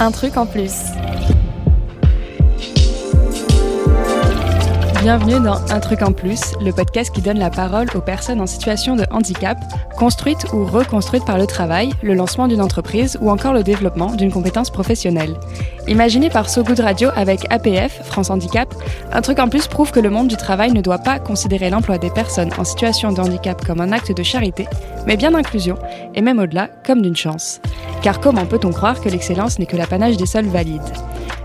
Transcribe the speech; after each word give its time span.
Un 0.00 0.12
truc 0.12 0.38
en 0.38 0.46
plus. 0.46 0.72
Bienvenue 5.10 5.44
dans 5.44 5.60
Un 5.72 5.80
truc 5.80 6.02
en 6.02 6.12
plus, 6.12 6.54
le 6.60 6.70
podcast 6.70 7.12
qui 7.12 7.20
donne 7.20 7.40
la 7.40 7.50
parole 7.50 7.88
aux 7.96 8.00
personnes 8.00 8.40
en 8.40 8.46
situation 8.46 8.94
de 8.94 9.04
handicap, 9.10 9.58
construites 9.96 10.46
ou 10.52 10.64
reconstruites 10.64 11.24
par 11.24 11.36
le 11.36 11.48
travail, 11.48 11.90
le 12.00 12.14
lancement 12.14 12.46
d'une 12.46 12.60
entreprise 12.60 13.18
ou 13.20 13.28
encore 13.28 13.52
le 13.52 13.64
développement 13.64 14.14
d'une 14.14 14.30
compétence 14.30 14.70
professionnelle. 14.70 15.34
Imaginé 15.88 16.30
par 16.30 16.48
So 16.48 16.62
Good 16.62 16.78
Radio 16.78 17.08
avec 17.16 17.44
APF, 17.50 18.04
France 18.04 18.30
Handicap, 18.30 18.72
Un 19.10 19.20
truc 19.20 19.40
en 19.40 19.48
plus 19.48 19.66
prouve 19.66 19.90
que 19.90 19.98
le 19.98 20.10
monde 20.10 20.28
du 20.28 20.36
travail 20.36 20.70
ne 20.70 20.80
doit 20.80 20.98
pas 20.98 21.18
considérer 21.18 21.70
l'emploi 21.70 21.98
des 21.98 22.10
personnes 22.10 22.52
en 22.56 22.62
situation 22.62 23.10
de 23.10 23.20
handicap 23.20 23.66
comme 23.66 23.80
un 23.80 23.90
acte 23.90 24.16
de 24.16 24.22
charité, 24.22 24.68
mais 25.08 25.16
bien 25.16 25.32
d'inclusion, 25.32 25.76
et 26.14 26.20
même 26.20 26.38
au-delà, 26.38 26.68
comme 26.86 27.02
d'une 27.02 27.16
chance. 27.16 27.60
Car 28.00 28.20
comment 28.20 28.46
peut-on 28.46 28.70
croire 28.70 29.00
que 29.00 29.08
l'excellence 29.08 29.58
n'est 29.58 29.66
que 29.66 29.76
l'apanage 29.76 30.18
des 30.18 30.26
seuls 30.26 30.46
valides? 30.46 30.80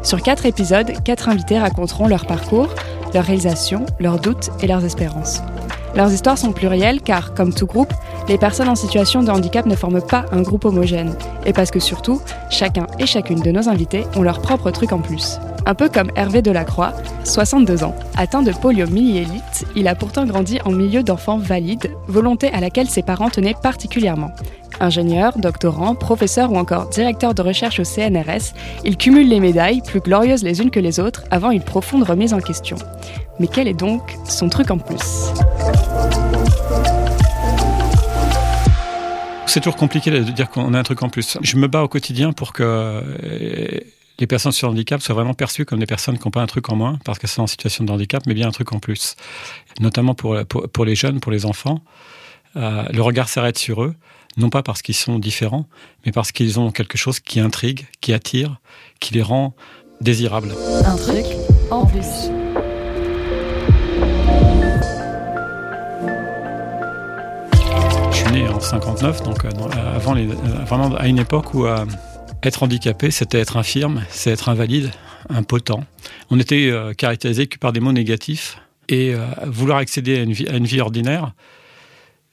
Sur 0.04 0.22
quatre 0.22 0.46
épisodes, 0.46 0.92
quatre 1.04 1.30
invités 1.30 1.58
raconteront 1.58 2.08
leur 2.08 2.28
parcours, 2.28 2.70
leurs 3.16 3.26
réalisations, 3.26 3.86
leurs 4.00 4.20
doutes 4.20 4.52
et 4.62 4.68
leurs 4.68 4.84
espérances. 4.84 5.42
Leurs 5.96 6.12
histoires 6.12 6.38
sont 6.38 6.52
plurielles 6.52 7.02
car, 7.02 7.34
comme 7.34 7.54
tout 7.54 7.66
groupe, 7.66 7.94
les 8.28 8.38
personnes 8.38 8.68
en 8.68 8.76
situation 8.76 9.24
de 9.24 9.32
handicap 9.32 9.66
ne 9.66 9.76
forment 9.76 10.02
pas 10.02 10.26
un 10.34 10.42
groupe 10.42 10.66
homogène. 10.66 11.16
Et 11.46 11.54
parce 11.54 11.72
que 11.72 11.80
surtout, 11.80 12.22
chacun 12.50 12.88
et 13.00 13.06
chacune 13.06 13.40
de 13.40 13.52
nos 13.52 13.70
invités 13.70 14.04
ont 14.18 14.22
leur 14.22 14.42
propre 14.42 14.70
truc 14.70 14.92
en 14.92 15.00
plus. 15.00 15.40
Un 15.66 15.76
peu 15.76 15.88
comme 15.88 16.12
Hervé 16.16 16.42
Delacroix, 16.42 16.94
62 17.24 17.86
ans. 17.86 17.96
Atteint 18.18 18.44
de 18.44 18.52
poliomyélite, 18.52 19.66
il 19.78 19.88
a 19.88 19.96
pourtant 19.96 20.26
grandi 20.26 20.60
en 20.66 20.72
milieu 20.72 21.02
d'enfants 21.02 21.38
valides, 21.38 21.92
volonté 22.08 22.52
à 22.52 22.60
laquelle 22.60 22.90
ses 22.90 23.02
parents 23.02 23.30
tenaient 23.30 23.56
particulièrement. 23.64 24.32
Ingénieur, 24.80 25.38
doctorant, 25.38 25.96
professeur 25.96 26.52
ou 26.52 26.58
encore 26.58 26.90
directeur 26.90 27.34
de 27.34 27.42
recherche 27.42 27.80
au 27.80 27.84
CNRS, 27.84 28.54
il 28.84 28.98
cumule 28.98 29.30
les 29.30 29.40
médailles, 29.40 29.82
plus 29.82 30.02
glorieuses 30.02 30.44
les 30.44 30.62
unes 30.62 30.70
que 30.70 30.80
les 30.80 31.00
autres, 31.00 31.24
avant 31.32 31.52
une 31.52 31.64
profonde 31.64 32.04
remise 32.04 32.34
en 32.34 32.40
question. 32.40 32.76
Mais 33.40 33.48
quel 33.48 33.68
est 33.68 33.74
donc 33.74 34.02
son 34.28 34.50
truc 34.50 34.72
en 34.72 34.78
plus? 34.78 35.32
C'est 39.46 39.62
toujours 39.62 39.78
compliqué 39.78 40.12
de 40.12 40.20
dire 40.20 40.50
qu'on 40.50 40.74
a 40.74 40.80
un 40.80 40.84
truc 40.84 41.02
en 41.04 41.10
plus. 41.10 41.38
Je 41.42 41.56
me 41.56 41.68
bats 41.68 41.84
au 41.84 41.88
quotidien 41.88 42.34
pour 42.34 42.52
que 42.52 42.64
euh, 42.64 43.80
les 44.20 44.28
personnes 44.28 44.52
sur 44.52 44.70
handicap 44.70 45.02
soient 45.02 45.16
vraiment 45.16 45.34
perçues 45.34 45.64
comme 45.64 45.80
des 45.80 45.86
personnes 45.86 46.18
qui 46.18 46.28
n'ont 46.28 46.32
pas 46.32 46.42
un 46.42 46.48
truc 46.48 46.70
en 46.70 46.76
moins, 46.76 47.00
parce 47.06 47.20
qu'elles 47.20 47.30
sont 47.30 47.44
en 47.44 47.48
situation 47.48 47.86
de 47.86 47.92
handicap, 47.92 48.24
mais 48.28 48.34
bien 48.34 48.50
un 48.50 48.52
truc 48.52 48.74
en 48.74 48.80
plus. 48.80 49.16
Notamment 49.80 50.16
pour, 50.16 50.38
pour, 50.46 50.84
les 50.84 50.96
jeunes, 50.96 51.22
pour 51.22 51.32
les 51.32 51.46
enfants. 51.46 51.80
Euh, 52.58 52.84
le 52.92 53.02
regard 53.02 53.30
s'arrête 53.30 53.58
sur 53.58 53.84
eux 53.84 53.96
non 54.38 54.50
pas 54.50 54.64
parce 54.64 54.82
qu'ils 54.82 54.96
sont 54.96 55.20
différents, 55.20 55.68
mais 56.06 56.12
parce 56.12 56.32
qu'ils 56.32 56.60
ont 56.60 56.72
quelque 56.72 56.98
chose 56.98 57.20
qui 57.20 57.40
intrigue, 57.40 57.88
qui 58.02 58.14
attire, 58.14 58.60
qui 59.00 59.14
les 59.14 59.22
rend 59.22 59.56
désirables. 60.02 60.54
Un 60.86 60.96
truc 60.96 61.26
en 61.72 61.86
plus. 61.86 62.30
Je 68.12 68.16
suis 68.16 68.32
né 68.32 68.48
en 68.48 68.60
59, 68.60 69.24
donc 69.24 69.46
euh, 69.46 69.50
avant 69.96 70.14
les, 70.14 70.28
euh, 70.28 70.36
vraiment 70.66 70.94
à 70.96 71.08
une 71.08 71.20
époque 71.20 71.54
où 71.54 71.66
euh, 71.66 71.86
être 72.44 72.64
handicapé, 72.64 73.12
c'était 73.12 73.40
être 73.40 73.58
infirme, 73.58 74.04
c'est 74.10 74.32
être 74.32 74.50
invalide, 74.50 74.92
impotent. 75.30 75.84
On 76.30 76.40
était 76.40 76.72
caractérisé 76.98 77.48
que 77.48 77.58
par 77.58 77.74
des 77.74 77.80
mots 77.80 77.92
négatifs 77.92 78.60
et 78.90 79.16
vouloir 79.48 79.80
accéder 79.80 80.20
à 80.20 80.22
une 80.22 80.34
vie, 80.34 80.48
à 80.48 80.58
une 80.58 80.66
vie 80.66 80.80
ordinaire, 80.80 81.34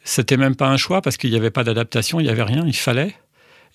c'était 0.05 0.37
même 0.37 0.57
pas 0.57 0.69
un 0.69 0.77
choix 0.77 1.03
parce 1.03 1.17
qu'il 1.17 1.31
n'y 1.31 1.37
avait 1.37 1.51
pas 1.51 1.65
d'adaptation, 1.65 2.21
il 2.21 2.25
n'y 2.25 2.31
avait 2.31 2.43
rien, 2.43 2.65
il 2.67 2.77
fallait. 2.77 3.15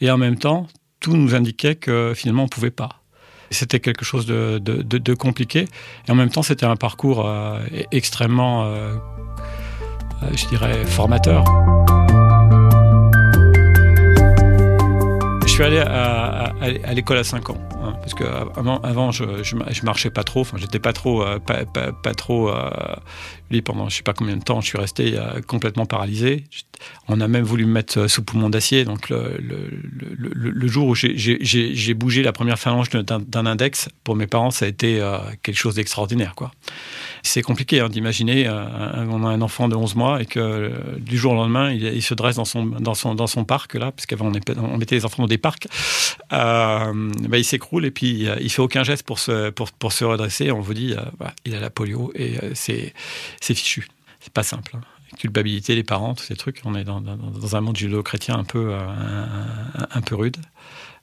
Et 0.01 0.11
en 0.11 0.17
même 0.17 0.37
temps, 0.37 0.67
tout 0.99 1.15
nous 1.15 1.35
indiquait 1.35 1.75
que 1.75 2.13
finalement 2.15 2.43
on 2.43 2.47
pouvait 2.47 2.71
pas. 2.71 3.01
C'était 3.49 3.79
quelque 3.79 4.03
chose 4.03 4.25
de, 4.25 5.13
compliqué. 5.13 5.67
Et 6.07 6.11
en 6.11 6.15
même 6.15 6.29
temps, 6.29 6.43
c'était 6.43 6.65
un 6.65 6.75
parcours 6.75 7.25
euh, 7.25 7.59
extrêmement, 7.91 8.65
euh, 8.65 8.95
euh, 10.23 10.27
je 10.35 10.47
dirais, 10.47 10.83
formateur. 10.85 11.45
Suis 15.57 15.65
allé 15.65 15.79
à, 15.79 16.93
l'école 16.93 17.17
à 17.17 17.23
5 17.23 17.49
ans. 17.49 17.57
Hein, 17.81 17.93
parce 17.99 18.13
que 18.13 18.23
avant, 18.55 18.79
avant 18.81 19.11
je, 19.11 19.41
je, 19.41 19.85
marchais 19.85 20.11
pas 20.11 20.23
trop, 20.23 20.41
enfin 20.41 20.57
j'étais 20.57 20.77
pas 20.77 20.93
trop, 20.93 21.23
euh, 21.23 21.39
pas, 21.39 22.13
trop. 22.13 22.49
Euh, 22.49 22.95
pendant 23.65 23.89
je 23.89 23.97
sais 23.97 24.03
pas 24.03 24.13
combien 24.13 24.37
de 24.37 24.43
temps, 24.43 24.61
je 24.61 24.67
suis 24.67 24.77
resté 24.77 25.17
euh, 25.17 25.41
complètement 25.41 25.87
paralysé. 25.87 26.43
On 27.07 27.21
a 27.21 27.27
même 27.27 27.43
voulu 27.43 27.65
me 27.65 27.71
mettre 27.71 28.07
sous 28.07 28.23
poumon 28.23 28.51
d'acier. 28.51 28.85
Donc 28.85 29.09
le, 29.09 29.39
le, 29.39 29.71
le, 30.29 30.67
jour 30.67 30.89
où 30.89 30.93
j'ai 30.95 31.93
bougé 31.95 32.21
la 32.21 32.33
première 32.33 32.59
phalange 32.59 32.89
d'un 32.91 33.45
index, 33.47 33.89
pour 34.03 34.15
mes 34.15 34.27
parents, 34.27 34.51
ça 34.51 34.65
a 34.65 34.67
été 34.67 35.01
quelque 35.41 35.57
chose 35.57 35.73
d'extraordinaire, 35.73 36.35
quoi. 36.35 36.51
C'est 37.27 37.41
compliqué 37.41 37.79
hein, 37.79 37.89
d'imaginer 37.89 38.47
a 38.47 38.99
un 38.99 39.41
enfant 39.41 39.67
de 39.67 39.75
11 39.75 39.95
mois 39.95 40.21
et 40.21 40.25
que 40.25 40.71
du 40.97 41.17
jour 41.17 41.33
au 41.33 41.35
lendemain, 41.35 41.71
il, 41.71 42.01
se 42.01 42.13
dresse 42.13 42.37
dans 42.37 42.45
son, 42.45 42.65
dans 42.65 42.93
son, 42.93 43.15
dans 43.15 43.27
son 43.27 43.43
parc, 43.43 43.75
là, 43.75 43.91
parce 43.91 44.05
qu'avant 44.05 44.31
on, 44.31 44.77
mettait 44.77 44.95
les 44.95 45.05
enfants 45.05 45.23
dans 45.23 45.27
des 45.27 45.37
parcs, 45.37 45.67
bah, 46.31 46.93
il 47.33 47.45
s'écroule 47.45 47.85
et 47.85 47.91
puis 47.91 48.27
il 48.39 48.49
fait 48.49 48.61
aucun 48.61 48.83
geste 48.83 49.03
pour 49.03 49.19
se, 49.19 49.49
pour, 49.49 49.71
pour 49.71 49.91
se 49.91 50.05
redresser. 50.05 50.51
On 50.51 50.61
vous 50.61 50.73
dit, 50.73 50.93
euh, 50.93 51.27
il 51.45 51.55
a 51.55 51.59
la 51.59 51.69
polio 51.69 52.11
et 52.15 52.37
euh, 52.43 52.51
c'est 52.53 52.93
fichu. 53.41 53.87
C'est 54.19 54.33
pas 54.33 54.43
simple. 54.43 54.75
Hein. 54.75 54.81
Culpabilité, 55.17 55.75
les 55.75 55.83
parents, 55.83 56.15
tous 56.15 56.23
ces 56.23 56.35
trucs. 56.35 56.61
On 56.65 56.75
est 56.75 56.83
dans, 56.83 57.01
dans, 57.01 57.55
un 57.55 57.61
monde 57.61 57.77
judo-chrétien 57.77 58.35
un 58.35 58.43
peu, 58.43 58.73
euh, 58.73 58.79
un, 59.89 60.01
peu 60.01 60.15
rude. 60.15 60.37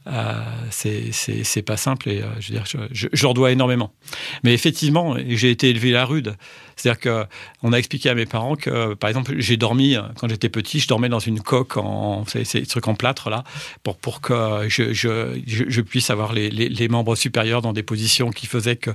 Euh, 0.06 0.42
c'est 0.70 1.62
pas 1.62 1.76
simple 1.76 2.10
et 2.10 2.22
je 2.40 2.52
veux 2.52 2.58
dire, 2.58 2.66
je, 2.66 3.08
je, 3.12 3.22
leur 3.22 3.34
dois 3.34 3.52
énormément. 3.52 3.92
Mais 4.42 4.52
effectivement, 4.52 5.16
j'ai 5.28 5.50
été 5.50 5.70
élevé 5.70 5.92
la 5.92 6.04
rude. 6.04 6.36
C'est-à-dire 6.76 7.00
qu'on 7.00 7.72
a 7.72 7.76
expliqué 7.76 8.10
à 8.10 8.14
mes 8.14 8.26
parents 8.26 8.56
que, 8.56 8.94
par 8.94 9.08
exemple, 9.08 9.34
j'ai 9.38 9.56
dormi, 9.56 9.96
quand 10.18 10.28
j'étais 10.28 10.48
petit, 10.48 10.80
je 10.80 10.88
dormais 10.88 11.08
dans 11.08 11.18
une 11.18 11.40
coque 11.40 11.76
en, 11.76 12.24
ces 12.26 12.66
trucs 12.66 12.88
en 12.88 12.94
plâtre, 12.94 13.30
là, 13.30 13.44
pour, 13.82 13.96
pour 13.96 14.20
que 14.20 14.66
je, 14.68 14.92
je, 14.92 15.80
puisse 15.80 16.10
avoir 16.10 16.32
les, 16.32 16.50
les, 16.50 16.88
membres 16.88 17.16
supérieurs 17.16 17.62
dans 17.62 17.72
des 17.72 17.82
positions 17.82 18.30
qui 18.30 18.46
faisaient 18.46 18.76
qu'il 18.76 18.94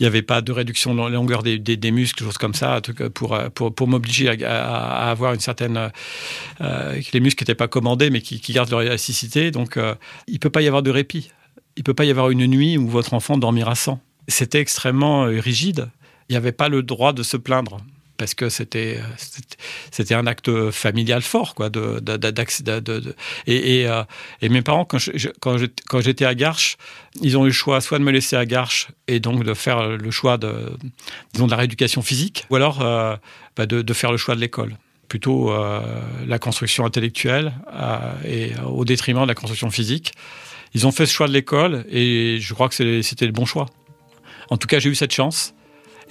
n'y 0.00 0.06
avait 0.06 0.22
pas 0.22 0.40
de 0.40 0.52
réduction 0.52 0.94
de 0.94 1.00
la 1.00 1.08
longueur 1.08 1.42
des, 1.42 1.58
des, 1.58 1.90
muscles, 1.90 2.24
choses 2.24 2.38
comme 2.38 2.54
ça, 2.54 2.80
pour, 3.14 3.38
pour, 3.54 3.74
pour 3.74 3.88
m'obliger 3.88 4.44
à, 4.44 4.64
à, 4.64 5.10
avoir 5.10 5.34
une 5.34 5.40
certaine. 5.40 5.90
Euh, 6.60 7.00
les 7.12 7.20
muscles 7.20 7.42
n'étaient 7.42 7.54
pas 7.54 7.68
commandés, 7.68 8.10
mais 8.10 8.20
qui, 8.20 8.40
qui 8.40 8.52
gardent 8.52 8.70
leur 8.70 8.82
élasticité. 8.82 9.50
Donc, 9.50 9.76
euh, 9.76 9.94
il 10.26 10.34
ne 10.34 10.38
peut 10.38 10.50
pas 10.50 10.62
y 10.62 10.66
avoir 10.66 10.82
de 10.82 10.90
répit. 10.90 11.30
Il 11.76 11.80
ne 11.80 11.84
peut 11.84 11.94
pas 11.94 12.04
y 12.04 12.10
avoir 12.10 12.30
une 12.30 12.46
nuit 12.46 12.78
où 12.78 12.88
votre 12.88 13.14
enfant 13.14 13.36
dormira 13.36 13.74
sans. 13.74 14.00
C'était 14.28 14.60
extrêmement 14.60 15.26
euh, 15.26 15.40
rigide 15.40 15.88
il 16.28 16.32
n'y 16.32 16.36
avait 16.36 16.52
pas 16.52 16.68
le 16.68 16.82
droit 16.82 17.12
de 17.12 17.22
se 17.22 17.36
plaindre 17.36 17.78
parce 18.16 18.34
que 18.34 18.48
c'était 18.48 19.00
c'était 19.90 20.14
un 20.14 20.26
acte 20.26 20.70
familial 20.70 21.22
fort 21.22 21.54
quoi 21.54 21.68
de, 21.68 22.00
euh, 23.48 24.04
et, 24.40 24.48
mes 24.48 24.62
parents 24.62 24.84
quand 24.84 24.98
quand 25.40 26.00
j'étais 26.00 26.24
à 26.24 26.34
Garches 26.34 26.76
ils 27.20 27.36
ont 27.36 27.44
eu 27.44 27.48
le 27.48 27.52
choix 27.52 27.80
soit 27.80 27.98
de 27.98 28.04
me 28.04 28.12
laisser 28.12 28.36
à 28.36 28.46
Garches 28.46 28.88
et 29.08 29.20
donc 29.20 29.44
de 29.44 29.54
faire 29.54 29.88
le 29.88 30.10
choix 30.10 30.38
de 30.38 30.76
disons 31.32 31.46
de 31.46 31.50
la 31.50 31.56
rééducation 31.56 32.02
physique 32.02 32.46
ou 32.50 32.56
alors 32.56 32.82
euh, 32.82 33.16
bah, 33.56 33.66
de, 33.66 33.92
faire 33.92 34.10
le 34.10 34.18
choix 34.18 34.34
de 34.34 34.40
l'école. 34.40 34.76
Plutôt 35.08 35.52
euh, 35.52 35.80
la 36.26 36.38
construction 36.38 36.84
intellectuelle 36.84 37.52
et 38.24 38.52
au 38.64 38.84
détriment 38.84 39.22
de 39.22 39.28
la 39.28 39.34
construction 39.34 39.70
physique. 39.70 40.12
Ils 40.74 40.88
ont 40.88 40.92
fait 40.92 41.06
ce 41.06 41.12
choix 41.12 41.28
de 41.28 41.32
l'école 41.32 41.84
et 41.88 42.38
je 42.40 42.54
crois 42.54 42.68
que 42.68 43.02
c'était 43.02 43.26
le 43.26 43.32
bon 43.32 43.44
choix. 43.44 43.66
En 44.50 44.56
tout 44.56 44.66
cas 44.66 44.80
j'ai 44.80 44.90
eu 44.90 44.94
cette 44.94 45.12
chance 45.12 45.53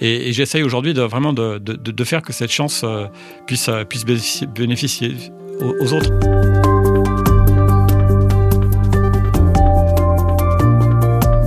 et, 0.00 0.32
j'essaye 0.32 0.62
aujourd'hui 0.62 0.94
de, 0.94 1.02
vraiment 1.02 1.32
de, 1.32 1.58
de, 1.58 2.04
faire 2.04 2.22
que 2.22 2.32
cette 2.32 2.50
chance 2.50 2.82
euh, 2.84 3.06
puisse, 3.46 3.68
euh, 3.68 3.84
puisse 3.84 4.04
bénéficier 4.04 5.14
aux, 5.60 5.92
autres. 5.92 6.10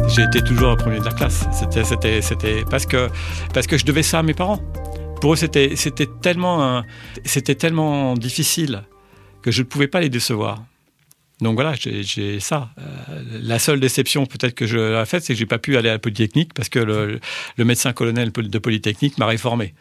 J'ai 0.10 0.24
été 0.24 0.42
toujours 0.42 0.76
premier 0.78 1.00
de 1.00 1.06
la 1.06 1.12
classe. 1.12 1.46
C'était, 1.52 2.64
parce 2.70 2.86
que, 2.86 3.10
parce 3.54 3.68
que 3.68 3.78
je 3.78 3.86
devais 3.86 4.04
ça 4.04 4.20
à 4.20 4.24
mes 4.24 4.34
parents. 4.34 4.60
Pour 5.22 5.34
eux, 5.34 5.36
c'était, 5.36 5.76
tellement, 6.22 6.84
c'était 7.26 7.56
tellement 7.56 8.14
difficile 8.14 8.84
que 9.42 9.52
je 9.52 9.62
ne 9.62 9.68
pouvais 9.68 9.88
pas 9.88 10.00
les 10.00 10.10
décevoir. 10.10 10.64
Donc 11.42 11.56
voilà, 11.56 11.74
j'ai 11.76 12.40
ça. 12.40 12.70
Euh, 12.80 13.24
la 13.42 13.60
seule 13.60 13.80
déception 13.80 14.26
peut-être 14.26 14.56
que 14.56 14.66
je 14.66 14.78
l'ai 14.78 15.06
faite, 15.06 15.24
c'est 15.24 15.34
que 15.34 15.40
j'ai 15.40 15.46
pas 15.46 15.60
pu 15.60 15.78
aller 15.78 15.90
à 15.90 15.94
la 15.94 16.00
Polytechnique 16.00 16.54
parce 16.54 16.70
que 16.70 16.80
le, 16.80 17.20
médecin 17.64 17.94
colonel 17.94 18.32
de 18.32 18.60
Polytechnique 18.60 19.18
m'a 19.18 19.28
réformé. 19.28 19.74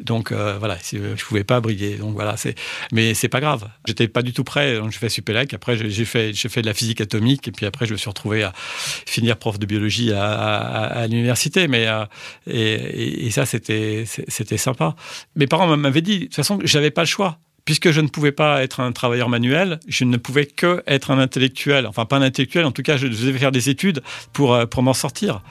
Donc 0.00 0.32
euh, 0.32 0.56
voilà, 0.58 0.76
je 0.82 1.24
pouvais 1.24 1.44
pas 1.44 1.60
briller. 1.60 1.96
Donc 1.96 2.14
voilà, 2.14 2.36
c'est 2.36 2.54
mais 2.92 3.14
c'est 3.14 3.28
pas 3.28 3.40
grave. 3.40 3.68
J'étais 3.86 4.08
pas 4.08 4.22
du 4.22 4.32
tout 4.32 4.44
prêt. 4.44 4.76
Donc 4.76 4.90
j'ai 4.90 4.98
fait 4.98 5.08
Supélec. 5.08 5.54
Après 5.54 5.76
j'ai 5.76 6.04
fait 6.04 6.32
j'ai 6.32 6.48
fait 6.48 6.62
de 6.62 6.66
la 6.66 6.74
physique 6.74 7.00
atomique 7.00 7.46
et 7.48 7.52
puis 7.52 7.66
après 7.66 7.86
je 7.86 7.92
me 7.92 7.96
suis 7.96 8.08
retrouvé 8.08 8.42
à 8.42 8.52
finir 8.56 9.36
prof 9.36 9.58
de 9.58 9.66
biologie 9.66 10.12
à, 10.12 11.06
l'université. 11.08 11.68
Mais 11.68 11.86
euh, 11.86 12.04
et, 12.46 13.26
et, 13.26 13.30
ça 13.30 13.46
c'était 13.46 14.04
c'était 14.06 14.56
sympa. 14.56 14.96
Mes 15.36 15.46
parents 15.46 15.76
m'avaient 15.76 16.02
dit 16.02 16.18
de 16.18 16.24
toute 16.24 16.34
façon 16.34 16.58
j'avais 16.64 16.90
pas 16.90 17.02
le 17.02 17.08
choix 17.08 17.38
puisque 17.64 17.90
je 17.90 18.00
ne 18.00 18.08
pouvais 18.08 18.32
pas 18.32 18.62
être 18.62 18.80
un 18.80 18.92
travailleur 18.92 19.28
manuel, 19.28 19.80
je 19.88 20.04
ne 20.04 20.16
pouvais 20.16 20.46
que 20.46 20.82
être 20.86 21.10
un 21.10 21.18
intellectuel. 21.18 21.86
Enfin, 21.86 22.04
pas 22.04 22.16
un 22.16 22.22
intellectuel, 22.22 22.64
en 22.64 22.72
tout 22.72 22.82
cas, 22.82 22.96
je 22.96 23.06
devais 23.06 23.38
faire 23.38 23.52
des 23.52 23.70
études 23.70 24.02
pour, 24.32 24.54
euh, 24.54 24.66
pour 24.66 24.82
m'en 24.82 24.94
sortir. 24.94 25.42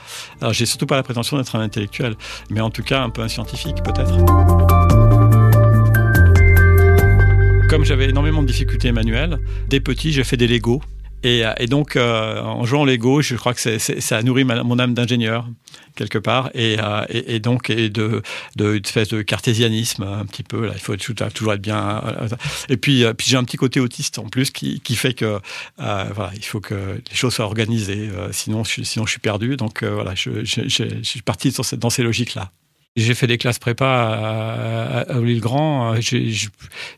Alors, 0.42 0.54
j'ai 0.54 0.66
surtout 0.66 0.86
pas 0.86 0.96
la 0.96 1.04
prétention 1.04 1.38
d'être 1.38 1.56
un 1.56 1.62
intellectuel, 1.62 2.16
mais 2.50 2.62
en 2.62 2.70
tout 2.70 2.84
cas, 2.84 3.02
un 3.02 3.10
peu 3.10 3.22
un 3.22 3.28
scientifique, 3.28 3.78
peut-être. 3.84 4.14
Comme 7.70 7.86
j'avais 7.86 8.10
énormément 8.10 8.44
de 8.44 8.48
difficultés 8.48 8.92
manuelles, 8.92 9.40
dès 9.68 9.80
petit, 9.80 10.12
j'ai 10.12 10.24
fait 10.24 10.38
des 10.38 10.48
Lego. 10.48 10.82
Et, 11.24 11.44
et, 11.58 11.68
donc, 11.68 11.96
euh, 11.96 12.42
en 12.42 12.66
jouant 12.66 12.84
Lego, 12.84 13.22
je 13.22 13.36
crois 13.36 13.54
que 13.54 13.62
c'est, 13.62 13.80
ça 13.80 14.18
a 14.18 14.22
nourri 14.24 14.44
ma, 14.44 14.62
mon 14.64 14.78
âme 14.78 14.94
d'ingénieur 14.94 15.48
quelque 15.96 16.18
part, 16.18 16.50
et, 16.56 16.78
euh, 16.80 17.06
et, 17.10 17.40
donc 17.40 17.70
et 17.70 17.90
de, 17.90 18.24
de 18.56 18.74
une 18.74 18.84
espèce 18.84 19.10
de 19.10 19.22
cartésianisme 19.22 20.04
un 20.04 20.26
petit 20.26 20.42
peu. 20.42 20.66
Là, 20.66 20.74
il 20.76 20.82
faut 20.82 20.96
toujours 20.96 21.54
être 21.54 21.62
bien. 21.62 22.02
Euh, 22.06 22.28
et 22.68 22.78
puis, 22.78 23.06
puis 23.16 23.28
j'ai 23.28 23.38
un 23.38 23.44
petit 23.44 23.58
côté 23.58 23.80
autiste 23.80 24.18
en 24.18 24.28
plus 24.28 24.50
qui, 24.50 24.82
qui 24.82 24.96
fait 24.96 25.14
que 25.14 25.40
voilà, 25.78 26.32
il 26.36 26.44
faut 26.44 26.62
que 26.62 27.00
les 27.10 27.16
choses 27.16 27.36
soient 27.36 27.46
organisées, 27.46 28.10
sinon, 28.32 28.64
je, 28.64 28.82
sinon 28.84 29.06
je 29.06 29.12
suis 29.12 29.20
perdu. 29.20 29.56
Donc 29.56 29.84
voilà, 29.84 30.16
je, 30.16 30.44
je, 30.44 30.68
je, 30.68 30.84
je 30.98 31.04
suis 31.04 31.22
parti 31.22 31.54
dans, 31.78 31.90
ces 31.90 32.04
logiques 32.04 32.34
là. 32.34 32.52
J'ai 32.96 33.16
fait 33.16 33.26
des 33.26 33.40
classes 33.40 33.58
prépa 33.58 33.88
à, 33.88 35.00
à, 35.00 35.20
le 35.20 35.40
grand 35.40 35.96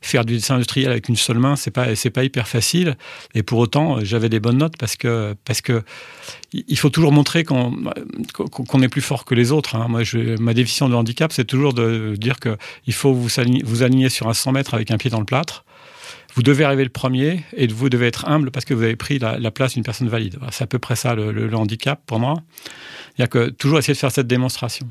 Faire 0.02 0.26
du 0.26 0.34
dessin 0.34 0.56
industriel 0.56 0.92
avec 0.92 1.08
une 1.08 1.16
seule 1.16 1.40
main, 1.40 1.56
c'est 1.56 1.72
pas 1.72 1.96
c'est 1.96 2.10
pas 2.10 2.26
hyper 2.26 2.50
facile. 2.50 2.98
Et 3.34 3.44
pour 3.44 3.60
autant, 3.60 4.04
j'avais 4.04 4.28
des 4.28 4.42
bonnes 4.42 4.58
notes 4.58 4.76
parce 4.78 4.98
que 4.98 5.36
parce 5.46 5.62
que 5.62 5.84
il 6.52 6.78
faut 6.78 6.90
toujours 6.90 7.14
montrer 7.14 7.46
qu'on 7.46 7.74
qu'on 8.34 8.82
est 8.82 8.90
plus 8.90 9.02
fort 9.02 9.24
que 9.24 9.36
les 9.36 9.54
autres. 9.54 9.78
Hein. 9.78 9.88
Moi, 9.88 10.04
je, 10.04 10.38
ma 10.42 10.54
définition 10.54 10.90
de 10.90 10.96
handicap, 10.96 11.32
c'est 11.32 11.46
toujours 11.46 11.74
de 11.74 12.16
dire 12.18 12.42
que 12.42 12.58
il 12.88 12.94
faut 12.94 13.14
vous 13.14 13.40
aligner, 13.40 13.64
vous 13.64 13.82
aligner 13.82 14.10
sur 14.10 14.28
un 14.28 14.34
100 14.34 14.52
mètres 14.52 14.74
avec 14.74 14.92
un 14.92 14.98
pied 14.98 15.10
dans 15.10 15.20
le 15.20 15.26
plâtre. 15.26 15.64
Vous 16.34 16.44
devez 16.44 16.66
arriver 16.66 16.84
le 16.84 16.90
premier 16.90 17.46
et 17.56 17.68
vous 17.68 17.88
devez 17.88 18.08
être 18.08 18.28
humble 18.28 18.52
parce 18.52 18.66
que 18.66 18.74
vous 18.74 18.84
avez 18.84 18.98
pris 18.98 19.18
la, 19.20 19.40
la 19.40 19.52
place 19.52 19.76
d'une 19.76 19.84
personne 19.84 20.10
valide. 20.10 20.38
C'est 20.52 20.66
à 20.66 20.68
peu 20.68 20.80
près 20.80 20.98
ça 20.98 21.16
le, 21.16 21.32
le, 21.32 21.48
le 21.48 21.56
handicap 21.56 22.02
pour 22.06 22.20
moi. 22.20 22.42
A 23.18 23.28
que 23.28 23.48
toujours 23.48 23.80
essayer 23.80 23.94
de 23.94 24.00
faire 24.00 24.12
cette 24.12 24.28
démonstration. 24.28 24.90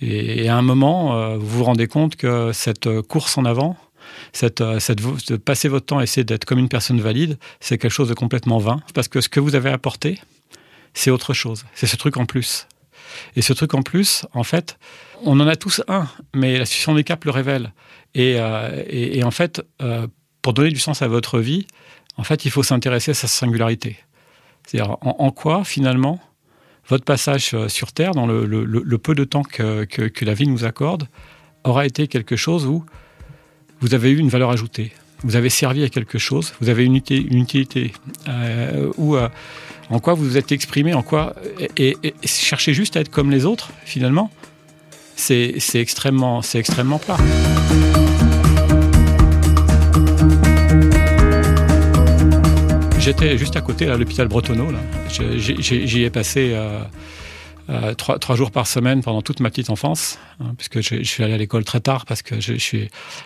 Et, 0.00 0.48
à 0.48 0.56
un 0.56 0.62
moment, 0.62 1.16
euh, 1.16 1.36
vous 1.36 1.58
vous 1.58 1.64
rendez 1.64 1.86
compte 1.86 2.16
que 2.16 2.52
cette 2.52 3.00
course 3.02 3.36
en 3.36 3.44
avant, 3.44 3.76
cette, 4.32 4.60
euh, 4.60 4.78
de 5.28 5.36
passer 5.36 5.68
votre 5.68 5.86
temps 5.86 5.98
à 5.98 6.02
essayer 6.02 6.24
d'être 6.24 6.44
comme 6.44 6.58
une 6.58 6.68
personne 6.68 7.00
valide, 7.00 7.38
c'est 7.60 7.78
quelque 7.78 7.90
chose 7.90 8.08
de 8.08 8.14
complètement 8.14 8.58
vain. 8.58 8.80
Parce 8.94 9.08
que 9.08 9.20
ce 9.20 9.28
que 9.28 9.40
vous 9.40 9.54
avez 9.54 9.70
apporté, 9.70 10.18
c'est 10.94 11.10
autre 11.10 11.34
chose. 11.34 11.64
C'est 11.74 11.86
ce 11.86 11.96
truc 11.96 12.16
en 12.16 12.26
plus. 12.26 12.66
Et 13.36 13.42
ce 13.42 13.52
truc 13.52 13.74
en 13.74 13.82
plus, 13.82 14.26
en 14.34 14.44
fait, 14.44 14.78
on 15.24 15.40
en 15.40 15.48
a 15.48 15.56
tous 15.56 15.82
un, 15.88 16.06
mais 16.34 16.58
la 16.58 16.66
situation 16.66 16.94
des 16.94 17.04
caps 17.04 17.24
le 17.24 17.30
révèle. 17.30 17.72
Et, 18.14 18.36
euh, 18.38 19.22
en 19.24 19.30
fait, 19.30 19.62
pour 20.42 20.52
donner 20.52 20.70
du 20.70 20.78
sens 20.78 21.02
à 21.02 21.08
votre 21.08 21.40
vie, 21.40 21.66
en 22.16 22.22
fait, 22.22 22.44
il 22.44 22.50
faut 22.50 22.62
s'intéresser 22.62 23.12
à 23.12 23.14
sa 23.14 23.26
singularité. 23.26 23.96
C'est-à-dire 24.66 24.96
en, 25.00 25.30
quoi, 25.30 25.64
finalement, 25.64 26.20
votre 26.88 27.04
passage 27.04 27.50
euh, 27.54 27.68
sur 27.68 27.92
Terre, 27.92 28.12
dans 28.12 28.26
le, 28.26 28.98
peu 28.98 29.14
de 29.14 29.24
temps 29.24 29.42
que, 29.42 29.84
que, 29.84 30.24
la 30.24 30.34
vie 30.34 30.48
nous 30.48 30.64
accorde, 30.64 31.06
aura 31.64 31.86
été 31.86 32.08
quelque 32.08 32.36
chose 32.36 32.66
où 32.66 32.84
vous 33.80 33.94
avez 33.94 34.10
eu 34.10 34.18
une 34.18 34.28
valeur 34.28 34.50
ajoutée. 34.50 34.92
Vous 35.22 35.36
avez 35.36 35.50
servi 35.50 35.82
à 35.82 35.88
quelque 35.88 36.18
chose, 36.18 36.54
vous 36.60 36.68
avez 36.68 36.84
une 36.84 36.94
utilité, 36.94 37.92
euh, 38.28 38.90
ou 38.96 39.16
euh, 39.16 39.28
en 39.90 39.98
quoi 39.98 40.14
vous 40.14 40.24
vous 40.24 40.36
êtes 40.36 40.52
exprimé, 40.52 40.94
en 40.94 41.02
quoi 41.02 41.34
et, 41.76 41.96
et, 42.02 42.14
chercher 42.24 42.72
juste 42.72 42.96
à 42.96 43.00
être 43.00 43.10
comme 43.10 43.30
les 43.30 43.44
autres, 43.44 43.70
finalement, 43.84 44.30
c'est 45.16 45.56
extrêmement, 45.74 46.42
c'est 46.42 46.60
extrêmement 46.60 47.00
plat. 47.00 47.16
J'étais 53.08 53.38
juste 53.38 53.56
à 53.56 53.62
côté, 53.62 53.88
à 53.88 53.96
l'hôpital 53.96 54.28
Bretonneau. 54.28 54.68
J'y 55.08 56.02
ai 56.02 56.10
passé 56.10 56.50
euh, 56.52 56.82
euh, 57.70 57.94
trois, 57.94 58.36
jours 58.36 58.50
par 58.50 58.66
semaine 58.66 59.02
pendant 59.02 59.22
toute 59.22 59.40
ma 59.40 59.48
petite 59.48 59.70
enfance, 59.70 60.18
hein, 60.40 60.52
puisque 60.58 60.82
je, 60.82 61.02
suis 61.04 61.24
allé 61.24 61.32
à 61.32 61.38
l'école 61.38 61.64
très 61.64 61.80
tard 61.80 62.04
parce 62.04 62.20
que 62.20 62.34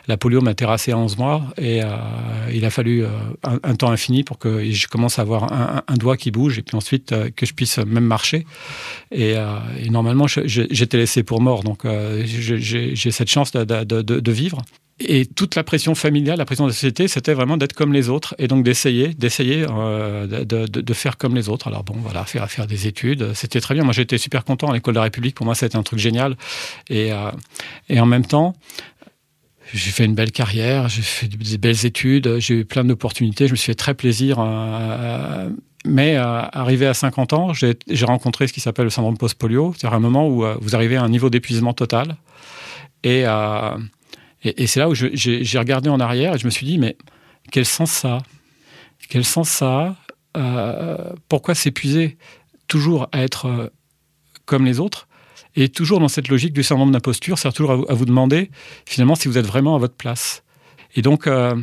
la 0.06 0.17
polio 0.17 0.40
m'a 0.40 0.55
terrassé 0.55 0.93
à 0.93 0.99
11 0.99 1.19
mois 1.19 1.43
et 1.58 1.82
euh, 1.82 1.88
il 2.52 2.64
a 2.64 2.70
fallu 2.70 3.05
un, 3.43 3.75
temps 3.75 3.90
infini 3.90 4.23
pour 4.23 4.38
que 4.38 4.70
je 4.70 4.87
commence 4.87 5.19
à 5.19 5.23
avoir 5.23 5.52
un, 5.52 5.96
doigt 5.96 6.17
qui 6.17 6.31
bouge 6.31 6.61
et 6.61 6.62
puis 6.62 6.76
ensuite 6.76 7.12
que 7.35 7.44
je 7.44 7.52
puisse 7.52 7.78
même 7.78 8.06
marcher. 8.06 8.46
Et, 9.11 9.35
normalement, 9.90 10.28
j'étais 10.28 10.96
laissé 10.96 11.25
pour 11.25 11.40
mort, 11.40 11.64
donc 11.64 11.88
j'ai 12.25 13.11
cette 13.11 13.31
chance 13.31 13.50
de 13.50 14.32
vivre. 14.32 14.62
Et 15.00 15.26
toute 15.26 15.54
la 15.54 15.64
pression 15.64 15.94
familiale, 15.94 16.38
la 16.38 16.44
pression 16.44 16.64
de 16.64 16.70
la 16.70 16.74
société, 16.74 17.08
c'était 17.08 17.34
vraiment 17.34 17.56
d'être 17.56 17.72
comme 17.72 17.92
les 17.92 18.08
autres 18.08 18.34
et 18.38 18.46
donc 18.46 18.62
d'essayer, 18.62 19.08
d'essayer 19.08 19.64
euh, 19.68 20.44
de, 20.44 20.94
faire 20.94 21.16
comme 21.16 21.34
les 21.34 21.48
autres. 21.48 21.68
Alors 21.68 21.82
bon, 21.82 21.94
voilà, 21.98 22.24
faire 22.24 22.48
faire 22.50 22.66
des 22.66 22.86
études, 22.86 23.32
c'était 23.34 23.60
très 23.60 23.74
bien. 23.74 23.84
Moi, 23.84 23.92
j'étais 23.92 24.18
super 24.18 24.44
content 24.44 24.70
à 24.70 24.74
l'école 24.74 24.94
de 24.94 24.98
la 24.98 25.04
République. 25.04 25.34
Pour 25.34 25.46
moi, 25.46 25.54
c'était 25.54 25.76
un 25.76 25.82
truc 25.82 25.98
génial. 25.98 26.36
Et 26.88 27.12
euh, 27.12 27.30
en 27.98 28.06
même 28.06 28.24
temps, 28.24 28.54
j'ai 29.72 29.90
fait 29.90 30.04
une 30.04 30.14
belle 30.14 30.30
carrière, 30.30 30.88
j'ai 30.88 31.02
fait 31.02 31.26
des 31.26 31.58
belles 31.58 31.86
études, 31.86 32.38
j'ai 32.38 32.60
eu 32.60 32.64
plein 32.64 32.84
d'opportunités. 32.84 33.46
Je 33.46 33.52
me 33.52 33.56
suis 33.56 33.66
fait 33.66 33.74
très 33.74 33.94
plaisir. 33.94 34.36
Euh, 34.38 35.48
mais 35.84 36.14
arrivé 36.14 36.86
à 36.86 36.94
50 36.94 37.32
ans, 37.32 37.52
j'ai 37.54 38.04
rencontré 38.04 38.46
ce 38.46 38.52
qui 38.52 38.60
s'appelle 38.60 38.84
le 38.84 38.90
syndrome 38.90 39.18
post-polio, 39.18 39.74
c'est-à-dire 39.76 39.96
un 39.96 40.00
moment 40.00 40.28
où 40.28 40.44
vous 40.60 40.76
arrivez 40.76 40.94
à 40.94 41.02
un 41.02 41.08
niveau 41.08 41.28
d'épuisement 41.28 41.72
total 41.72 42.14
et 43.02 43.24
et, 44.44 44.66
c'est 44.66 44.80
là 44.80 44.88
où 44.88 44.94
j'ai 44.94 45.58
regardé 45.58 45.88
en 45.88 46.00
arrière 46.00 46.34
et 46.34 46.38
je 46.38 46.44
me 46.46 46.50
suis 46.50 46.66
dit, 46.66 46.78
mais 46.78 46.96
quel 47.50 47.64
sens 47.64 47.90
ça 47.90 48.18
Quel 49.08 49.24
sens 49.24 49.48
ça 49.48 49.96
euh, 50.36 51.12
Pourquoi 51.28 51.54
s'épuiser 51.54 52.16
toujours 52.66 53.08
à 53.12 53.22
être 53.22 53.46
euh, 53.46 53.68
comme 54.44 54.64
les 54.64 54.80
autres 54.80 55.08
et 55.54 55.68
toujours 55.68 56.00
dans 56.00 56.08
cette 56.08 56.28
logique 56.28 56.54
du 56.54 56.62
syndrome 56.62 56.92
d'imposture, 56.92 57.38
c'est 57.38 57.52
toujours 57.52 57.72
à 57.72 57.76
vous, 57.76 57.84
à 57.88 57.94
vous, 57.94 58.06
demander 58.06 58.50
finalement 58.86 59.14
si 59.14 59.28
vous 59.28 59.36
êtes 59.36 59.46
vraiment 59.46 59.76
à 59.76 59.78
votre 59.78 59.94
place. 59.94 60.42
Et 60.96 61.02
donc, 61.02 61.26
euh, 61.26 61.54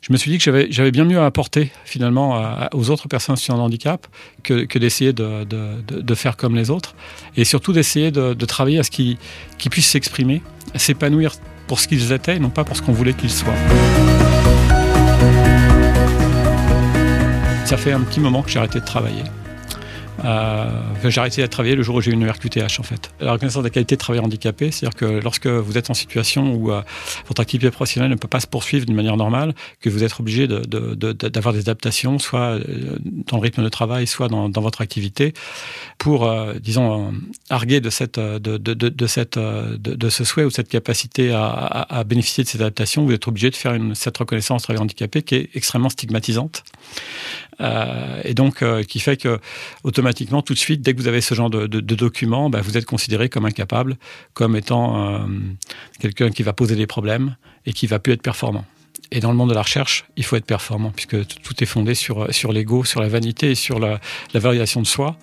je 0.00 0.10
me 0.10 0.16
suis 0.16 0.30
dit 0.30 0.38
que 0.38 0.66
j'avais 0.70 0.90
bien 0.90 1.04
mieux 1.04 1.18
à 1.18 1.26
apporter 1.26 1.70
finalement 1.84 2.68
aux 2.72 2.90
autres 2.90 3.08
personnes 3.08 3.36
sur 3.36 3.54
un 3.54 3.58
handicap 3.58 4.06
que, 4.42 4.78
d'essayer 4.78 5.12
de, 5.12 5.44
de, 5.44 5.82
de, 5.82 6.14
faire 6.14 6.36
comme 6.36 6.54
les 6.54 6.70
autres 6.70 6.94
et 7.36 7.44
surtout 7.44 7.72
d'essayer 7.72 8.10
de, 8.10 8.32
de 8.32 8.46
travailler 8.46 8.78
à 8.78 8.84
ce 8.84 8.90
qu'ils 8.90 9.18
qu 9.58 9.68
puissent 9.68 9.90
s'exprimer, 9.90 10.42
s'épanouir 10.76 11.32
pour 11.66 11.80
ce 11.80 11.88
qu'ils 11.88 12.12
étaient 12.12 12.36
et 12.36 12.40
non 12.40 12.50
pas 12.50 12.64
pour 12.64 12.76
ce 12.76 12.82
qu'on 12.82 12.92
voulait 12.92 13.14
qu'ils 13.14 13.30
soient. 13.30 13.54
Ça 17.64 17.76
fait 17.76 17.92
un 17.92 18.00
petit 18.00 18.20
moment 18.20 18.42
que 18.42 18.50
j'ai 18.50 18.58
arrêté 18.58 18.80
de 18.80 18.84
travailler. 18.84 19.24
Euh, 20.24 20.70
j'ai 21.04 21.20
arrêté 21.20 21.42
de 21.42 21.46
travailler 21.46 21.74
le 21.74 21.82
jour 21.82 21.96
où 21.96 22.00
j'ai 22.00 22.10
eu 22.10 22.14
une 22.14 22.28
RQTH 22.28 22.80
en 22.80 22.82
fait. 22.82 23.10
La 23.20 23.32
reconnaissance 23.32 23.62
de 23.62 23.68
la 23.68 23.70
qualité 23.70 23.96
de 23.96 24.00
travail 24.00 24.20
handicapé, 24.20 24.70
c'est-à-dire 24.70 24.96
que 24.96 25.04
lorsque 25.04 25.46
vous 25.46 25.78
êtes 25.78 25.90
en 25.90 25.94
situation 25.94 26.54
où 26.54 26.72
euh, 26.72 26.82
votre 27.26 27.40
activité 27.40 27.70
professionnelle 27.70 28.10
ne 28.10 28.16
peut 28.16 28.28
pas 28.28 28.40
se 28.40 28.46
poursuivre 28.46 28.86
d'une 28.86 28.96
manière 28.96 29.16
normale, 29.16 29.54
que 29.80 29.90
vous 29.90 30.04
êtes 30.04 30.18
obligé 30.18 30.46
d'avoir 30.46 30.66
de, 30.66 30.94
de, 30.94 31.12
de, 31.12 31.52
des 31.52 31.60
adaptations, 31.60 32.18
soit 32.18 32.58
euh, 32.58 32.98
dans 33.26 33.36
le 33.36 33.42
rythme 33.42 33.62
de 33.62 33.68
travail, 33.68 34.06
soit 34.06 34.28
dans, 34.28 34.50
votre 34.56 34.80
activité, 34.80 35.34
pour, 35.98 36.32
disons, 36.60 37.12
arguer 37.50 37.80
de, 37.80 37.90
cette, 37.90 38.18
de, 38.18 40.08
ce 40.08 40.24
souhait 40.24 40.44
ou 40.44 40.50
cette 40.50 40.68
capacité 40.68 41.30
à 41.32 42.04
bénéficier 42.04 42.42
de 42.42 42.48
ces 42.48 42.60
adaptations, 42.60 43.04
vous 43.04 43.12
êtes 43.12 43.28
obligé 43.28 43.50
de 43.50 43.54
faire 43.54 43.74
une, 43.74 43.94
cette 43.94 44.16
reconnaissance 44.16 44.62
de 44.62 44.64
travail 44.64 44.82
handicapé 44.82 45.22
qui 45.22 45.34
est 45.34 45.50
extrêmement 45.54 45.88
stigmatisante. 45.88 46.64
Euh, 47.60 48.20
et 48.22 48.34
donc 48.34 48.62
euh, 48.62 48.82
qui 48.82 49.00
fait 49.00 49.16
que 49.16 49.40
automatiquement 49.82 50.42
tout 50.42 50.52
de 50.52 50.58
suite 50.58 50.82
dès 50.82 50.92
que 50.92 51.00
vous 51.00 51.08
avez 51.08 51.22
ce 51.22 51.34
genre 51.34 51.48
de, 51.48 51.66
de, 51.66 51.94
documents 51.94 52.50
bah, 52.50 52.60
vous 52.60 52.76
êtes 52.76 52.84
considéré 52.84 53.30
comme 53.30 53.46
incapable 53.46 53.96
comme 54.34 54.56
étant 54.56 55.22
euh, 55.22 55.26
quelqu'un 55.98 56.28
qui 56.28 56.42
va 56.42 56.52
poser 56.52 56.76
des 56.76 56.86
problèmes 56.86 57.36
et 57.64 57.72
qui 57.72 57.86
va 57.86 57.98
plus 57.98 58.12
être 58.12 58.20
performant 58.20 58.66
et 59.10 59.20
dans 59.20 59.30
le 59.30 59.38
monde 59.38 59.48
de 59.48 59.54
la 59.54 59.62
recherche 59.62 60.04
il 60.18 60.24
faut 60.24 60.36
être 60.36 60.44
performant 60.44 60.90
puisque 60.90 61.26
tout 61.26 61.62
est 61.62 61.66
fondé 61.66 61.94
sur 61.94 62.26
sur 62.34 62.52
l'ego 62.52 62.84
sur 62.84 63.00
la 63.00 63.08
vanité 63.08 63.52
et 63.52 63.54
sur 63.54 63.78
la, 63.78 64.00
validation 64.34 64.82
de 64.82 64.86
soi 64.86 65.16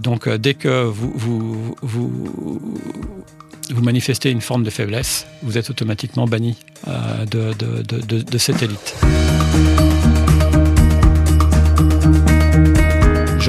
donc 0.00 0.26
dès 0.26 0.54
que 0.54 0.84
vous 0.84 1.76
vous, 1.82 3.82
manifestez 3.82 4.30
une 4.30 4.40
forme 4.40 4.64
de 4.64 4.70
faiblesse, 4.70 5.26
vous 5.42 5.58
êtes 5.58 5.68
automatiquement 5.68 6.26
banni 6.26 6.56
de 7.30 8.38
cette 8.38 8.62
élite. 8.62 8.96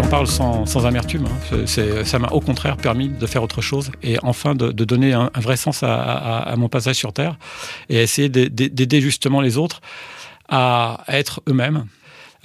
J'en 0.01 0.07
parle 0.07 0.27
sans, 0.27 0.65
sans 0.65 0.85
amertume. 0.85 1.25
Hein. 1.25 1.65
ça 1.65 2.19
m'a 2.19 2.29
au 2.29 2.39
contraire 2.39 2.77
permis 2.77 3.09
de 3.09 3.25
faire 3.25 3.43
autre 3.43 3.59
chose 3.59 3.91
et 4.01 4.17
enfin 4.23 4.55
de, 4.55 4.71
donner 4.71 5.11
un, 5.11 5.29
vrai 5.35 5.57
sens 5.57 5.83
à, 5.83 6.53
mon 6.55 6.69
passage 6.69 6.95
sur 6.95 7.11
Terre 7.11 7.37
et 7.89 7.97
essayer 7.97 8.29
d'aider 8.29 9.01
justement 9.01 9.41
les 9.41 9.57
autres 9.57 9.81
à 10.47 11.03
être 11.09 11.41
eux-mêmes. 11.49 11.85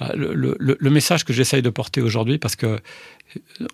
Euh, 0.01 0.11
le, 0.59 0.89
message 0.89 1.23
que 1.23 1.31
j'essaye 1.31 1.61
de 1.61 1.69
porter 1.69 2.01
aujourd'hui, 2.01 2.39
parce 2.39 2.57
que 2.57 2.81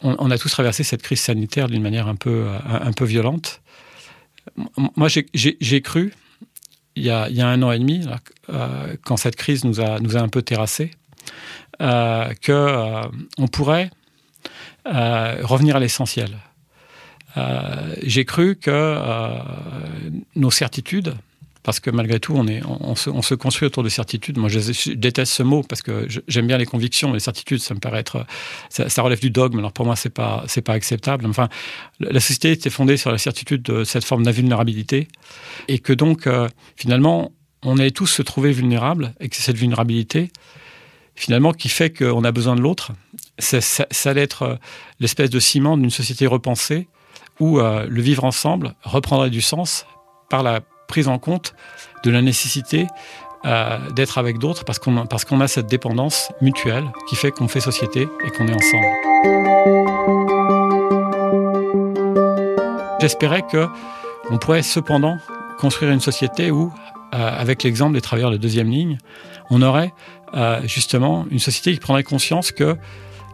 on, 0.03 0.15
on, 0.19 0.29
a 0.29 0.37
tous 0.37 0.49
traversé 0.49 0.83
cette 0.83 1.01
crise 1.01 1.21
sanitaire 1.21 1.67
d'une 1.67 1.81
manière 1.81 2.07
un 2.07 2.15
peu, 2.15 2.49
un, 2.69 2.93
peu 2.93 3.05
violente. 3.05 3.63
Moi, 4.95 5.07
j'ai 5.33 5.81
cru 5.81 6.13
il 6.95 7.03
y 7.03 7.09
a, 7.09 7.25
un 7.25 7.63
an 7.63 7.71
et 7.71 7.79
demi, 7.79 8.05
quand 9.05 9.17
cette 9.17 9.37
crise 9.37 9.63
nous 9.63 9.81
a, 9.81 9.99
nous 9.99 10.17
a 10.17 10.19
un 10.19 10.29
peu 10.29 10.43
terrassés, 10.43 10.91
que 11.79 13.01
qu'on 13.35 13.47
pourrait 13.47 13.89
revenir 14.85 15.75
à 15.75 15.79
l'essentiel. 15.79 16.37
J'ai 18.01 18.25
cru 18.25 18.55
que 18.55 18.97
nos 20.35 20.51
certitudes, 20.51 21.15
parce 21.63 21.79
que 21.79 21.89
malgré 21.91 22.19
tout, 22.19 22.35
on, 22.35 22.45
on, 22.65 22.95
se, 22.95 23.35
construit 23.35 23.67
autour 23.67 23.83
de 23.83 23.89
certitudes. 23.89 24.37
Moi, 24.37 24.49
je, 24.49 24.93
déteste 24.93 25.31
ce 25.31 25.43
mot 25.43 25.63
parce 25.63 25.81
que 25.81 26.07
j'aime 26.27 26.47
bien 26.47 26.57
les 26.57 26.65
convictions. 26.65 27.13
Les 27.13 27.19
certitudes, 27.19 27.59
ça 27.59 27.73
me 27.73 27.79
paraît 27.79 27.99
être, 27.99 28.25
ça, 28.69 29.01
relève 29.01 29.19
du 29.19 29.29
dogme. 29.29 29.59
Alors 29.59 29.71
pour 29.71 29.85
moi, 29.85 29.95
c'est 29.95 30.09
pas, 30.09 30.45
pas 30.65 30.73
acceptable. 30.73 31.25
Enfin, 31.27 31.49
la 31.99 32.19
société 32.19 32.51
était 32.51 32.71
fondée 32.71 32.97
sur 32.97 33.11
la 33.11 33.17
certitude 33.17 33.61
de 33.61 33.83
cette 33.83 34.03
forme 34.03 34.23
d'invulnérabilité, 34.23 35.07
et 35.67 35.79
que 35.79 35.93
donc, 35.93 36.25
euh, 36.25 36.47
finalement, 36.75 37.31
on 37.63 37.77
allait 37.77 37.91
tous 37.91 38.07
se 38.07 38.23
trouver 38.23 38.51
vulnérables, 38.51 39.13
et 39.19 39.29
que 39.29 39.35
c'est 39.35 39.43
cette 39.43 39.57
vulnérabilité, 39.57 40.31
finalement, 41.21 41.53
qui 41.53 41.69
fait 41.69 41.91
qu'on 41.91 42.23
a 42.23 42.31
besoin 42.31 42.55
de 42.55 42.61
l'autre. 42.61 42.93
Ça, 43.37 43.61
ça, 43.61 44.09
allait 44.09 44.23
être 44.23 44.41
euh, 44.41 44.55
l'espèce 44.99 45.29
de 45.29 45.39
ciment 45.39 45.77
d'une 45.77 45.91
société 45.91 46.25
repensée 46.25 46.87
où 47.39 47.59
euh, 47.59 47.85
le 47.87 48.01
vivre 48.01 48.23
ensemble 48.23 48.73
reprendrait 48.83 49.29
du 49.29 49.41
sens 49.41 49.85
par 50.31 50.41
la 50.41 50.61
prise 50.87 51.07
en 51.07 51.19
compte 51.19 51.53
de 52.03 52.09
la 52.09 52.23
nécessité 52.23 52.87
euh, 53.45 53.77
d'être 53.91 54.17
avec 54.17 54.39
d'autres 54.39 54.65
parce 54.65 54.79
qu'on 54.79 55.05
parce 55.05 55.25
qu'on 55.25 55.41
a 55.41 55.47
cette 55.47 55.67
dépendance 55.67 56.31
mutuelle 56.41 56.91
qui 57.07 57.15
fait 57.15 57.31
qu'on 57.31 57.47
fait 57.47 57.59
société 57.59 58.07
et 58.25 58.29
qu'on 58.31 58.47
est 58.47 58.55
ensemble. 58.55 58.87
J'espérais 62.99 63.43
que 63.43 63.67
on 64.31 64.39
pourrait 64.39 64.63
cependant 64.63 65.17
construire 65.59 65.91
une 65.91 65.99
société 65.99 66.49
où, 66.49 66.73
avec 67.11 67.63
l'exemple 67.63 67.93
des 67.93 68.01
travailleurs 68.01 68.31
de 68.31 68.37
deuxième 68.37 68.69
ligne, 68.69 68.97
on 69.49 69.61
aurait 69.61 69.93
euh, 70.33 70.65
justement 70.65 71.27
une 71.29 71.39
société 71.39 71.73
qui 71.73 71.79
prendrait 71.79 72.03
conscience 72.03 72.51
que 72.51 72.77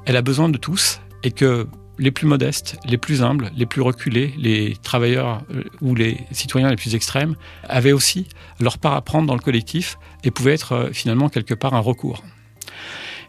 elle 0.06 0.16
a 0.16 0.24
besoin 0.24 0.50
de 0.50 0.58
tous 0.58 1.00
et 1.24 1.32
que 1.32 1.68
les 2.00 2.12
plus 2.12 2.26
modestes, 2.26 2.78
les 2.86 2.98
plus 2.98 3.22
humbles, 3.22 3.52
les 3.56 3.66
plus 3.68 3.82
reculés, 3.82 4.34
les 4.38 4.76
travailleurs 4.82 5.44
euh, 5.54 5.64
ou 5.82 5.94
les 5.94 6.18
citoyens 6.32 6.70
les 6.70 6.76
plus 6.76 6.96
extrêmes 6.96 7.36
avaient 7.64 7.92
aussi 7.92 8.28
leur 8.60 8.80
part 8.80 8.94
à 8.94 9.02
prendre 9.02 9.28
dans 9.28 9.36
le 9.36 9.42
collectif 9.42 10.00
et 10.24 10.32
pouvaient 10.32 10.54
être 10.54 10.72
euh, 10.72 10.90
finalement 10.92 11.30
quelque 11.30 11.54
part 11.54 11.76
un 11.76 11.80
recours. 11.80 12.24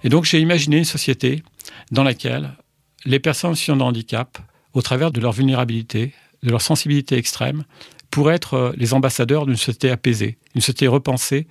Et 0.02 0.09
donc 0.09 0.25
j'ai 0.25 0.40
imaginé 0.40 0.78
une 0.78 0.85
société 0.85 1.43
dans 1.90 2.05
laquelle 2.05 2.52
les 3.05 3.19
personnes 3.21 3.55
en 3.69 3.76
de 3.76 3.83
handicap, 3.83 4.38
au 4.73 4.81
travers 4.81 5.11
de 5.11 5.21
leur 5.21 5.33
vulnérabilité, 5.33 6.14
de 6.43 6.50
leur 6.50 6.62
sensibilité 6.62 7.17
extrême, 7.17 7.64
pourraient 8.11 8.35
être 8.35 8.55
euh, 8.55 8.73
les 8.77 8.95
ambassadeurs 8.95 9.47
d'une 9.47 9.57
société 9.57 9.91
apaisée, 9.91 10.38
une 10.55 10.61
société 10.61 10.87
repensée, 10.87 11.47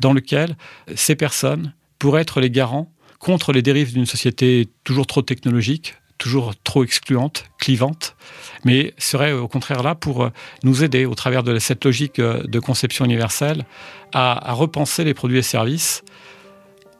dans 0.00 0.12
laquelle 0.12 0.56
ces 0.94 1.16
personnes 1.16 1.74
pourraient 1.98 2.22
être 2.22 2.40
les 2.40 2.50
garants 2.50 2.90
contre 3.18 3.52
les 3.52 3.62
dérives 3.62 3.92
d'une 3.92 4.06
société 4.06 4.68
toujours 4.84 5.06
trop 5.06 5.22
technologique, 5.22 5.94
toujours 6.18 6.54
trop 6.62 6.84
excluante, 6.84 7.44
clivante, 7.58 8.16
mais 8.64 8.94
serait 8.98 9.32
au 9.32 9.48
contraire 9.48 9.82
là 9.82 9.94
pour 9.94 10.24
euh, 10.24 10.30
nous 10.62 10.84
aider, 10.84 11.04
au 11.04 11.14
travers 11.14 11.42
de 11.42 11.58
cette 11.58 11.84
logique 11.84 12.18
euh, 12.18 12.42
de 12.44 12.58
conception 12.58 13.04
universelle, 13.04 13.64
à, 14.12 14.52
repenser 14.52 15.04
les 15.04 15.14
produits 15.14 15.38
et 15.38 15.42
services 15.42 16.02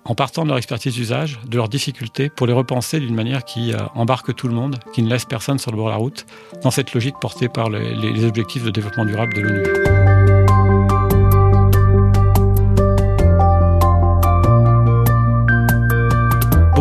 en 0.07 0.15
partant 0.15 0.45
de 0.45 0.49
leur 0.49 0.59
expertise 0.59 0.95
d'usage, 0.95 1.39
de 1.47 1.57
leurs 1.57 1.69
difficultés, 1.69 2.31
pour 2.31 2.47
les 2.47 2.53
repenser 2.53 3.01
d'une 3.01 3.15
manière 3.15 3.45
qui 3.45 3.73
euh, 3.73 3.79
embarque 3.95 4.35
tout 4.35 4.49
le 4.49 4.55
monde, 4.55 4.79
qui 4.93 5.03
ne 5.03 5.11
laisse 5.11 5.25
personne 5.25 5.59
sur 5.59 5.71
le 5.73 5.77
bord 5.77 5.87
de 5.87 5.93
la 5.93 5.97
route, 5.97 6.27
dans 6.63 6.71
cette 6.71 6.95
logique 6.95 7.17
portée 7.21 7.49
par 7.49 7.69
les 7.69 8.25
objectifs 8.25 8.63
de 8.63 8.71
développement 8.71 9.05
durable 9.05 9.35
de 9.35 9.41
l'ONU. 9.41 9.63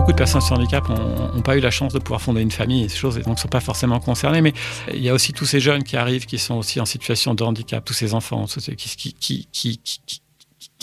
beaucoup 0.05 0.11
de 0.11 0.17
personnes 0.17 0.41
sur 0.41 0.55
handicap 0.55 0.87
n'ont 0.87 1.41
pas 1.41 1.57
eu 1.57 1.61
la 1.61 1.71
chance 1.71 1.91
de 1.91 1.97
pouvoir 1.97 2.21
fonder 2.21 2.39
une 2.39 2.51
famille 2.51 2.83
et 2.83 2.89
ces 2.89 2.97
choses, 2.97 3.17
et 3.17 3.21
donc 3.21 3.37
ne 3.37 3.39
sont 3.39 3.47
pas 3.47 3.59
forcément 3.59 3.99
concernées. 3.99 4.41
Mais 4.41 4.53
il 4.93 5.01
y 5.01 5.09
a 5.09 5.15
aussi 5.15 5.33
tous 5.33 5.45
ces 5.45 5.59
jeunes 5.59 5.83
qui 5.83 5.97
arrivent, 5.97 6.27
qui 6.27 6.37
sont 6.37 6.53
aussi 6.53 6.79
en 6.79 6.85
situation 6.85 7.33
de 7.33 7.43
handicap, 7.43 7.83
tous 7.83 7.95
ces 7.95 8.13
enfants 8.13 8.45
qui, 8.45 9.15
qui, 9.15 9.47
qui, 9.51 9.79
qui 9.81 10.21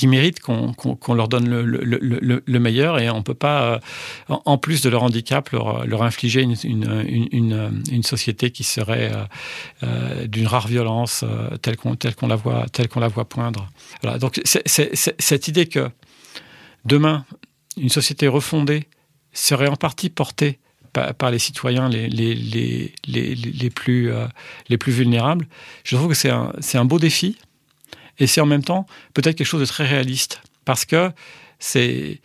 méritent 0.07 0.41
qu'on 0.41 1.15
leur 1.15 1.29
donne 1.29 1.49
le, 1.49 1.65
le, 1.65 2.43
le, 2.45 2.59
meilleur 2.59 2.99
et 2.99 3.11
on 3.11 3.19
ne 3.19 3.23
peut 3.23 3.35
pas, 3.35 3.75
euh, 3.75 3.79
en 4.29 4.59
plus 4.59 4.83
de 4.83 4.89
leur 4.89 5.03
handicap, 5.03 5.51
leur, 5.51 6.03
infliger 6.03 6.43
une, 6.43 8.03
société 8.03 8.51
qui 8.51 8.65
serait 8.65 9.13
euh, 9.13 9.25
euh, 9.83 10.27
d'une 10.27 10.47
rare 10.47 10.67
violence 10.67 11.25
telle 11.63 11.77
qu'on 11.77 11.97
la, 12.27 12.37
voit, 12.37 12.67
la 12.97 13.09
voit 13.09 13.29
poindre. 13.29 13.69
Donc 14.19 14.41
cette 14.45 15.49
idée 15.49 15.67
que 15.67 15.91
demain, 16.85 17.25
une 17.77 17.91
société 17.91 18.29
refondée 18.29 18.89
serait 19.33 19.69
en 19.69 19.77
partie 19.77 20.11
porté 20.11 20.59
par, 20.93 21.31
les 21.31 21.39
citoyens 21.39 21.89
les, 21.89 22.93
plus, 23.75 24.11
les 24.69 24.79
plus 24.79 24.93
vulnérables. 24.93 25.47
Je 25.85 25.97
trouve 25.97 26.09
que 26.09 26.15
c'est 26.15 26.79
un 26.79 26.85
beau 26.85 26.99
défi 26.99 27.39
et 28.23 28.27
c'est 28.27 28.41
en 28.41 28.47
même 28.47 28.65
temps 28.65 28.87
peut-être 29.15 29.37
quelque 29.37 29.47
chose 29.47 29.61
de 29.61 29.67
très 29.67 29.87
réaliste 29.87 30.41
parce 30.65 30.85
que 30.85 31.11
c'est 31.59 32.21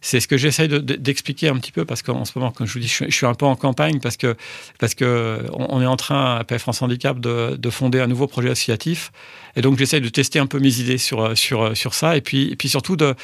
c'est 0.00 0.20
ce 0.20 0.28
que 0.28 0.36
j'essaye 0.36 0.68
d'expliquer 0.68 1.48
un 1.48 1.56
petit 1.56 1.72
peu 1.72 1.84
parce 1.84 2.02
qu'en 2.02 2.24
ce 2.24 2.32
moment, 2.36 2.52
comme 2.52 2.66
je 2.66 2.74
vous 2.74 2.78
dis, 2.78 2.86
je 2.86 3.10
suis, 3.10 3.26
un 3.26 3.34
peu 3.34 3.46
en 3.46 3.56
campagne 3.56 3.98
parce 3.98 4.16
que 4.16 4.36
parce 4.78 4.94
que 4.94 5.44
on, 5.52 5.82
est 5.82 5.86
en 5.86 5.96
train 5.96 6.36
à 6.36 6.44
PF 6.44 6.62
France 6.62 6.80
Handicap 6.80 7.18
de, 7.18 7.56
de, 7.56 7.70
fonder 7.70 8.00
un 8.00 8.06
nouveau 8.06 8.28
projet 8.28 8.50
associatif 8.50 9.10
et 9.56 9.62
donc 9.62 9.78
j'essaye 9.78 10.00
de 10.00 10.08
tester 10.08 10.38
un 10.38 10.46
peu 10.46 10.60
mes 10.60 10.78
idées 10.80 10.98
sur 10.98 11.36
sur 11.36 11.76
sur 11.76 11.94
ça 11.94 12.16
et 12.16 12.20
puis 12.20 12.52
et 12.52 12.56
puis 12.56 12.68
surtout 12.68 12.96
de 12.96 13.14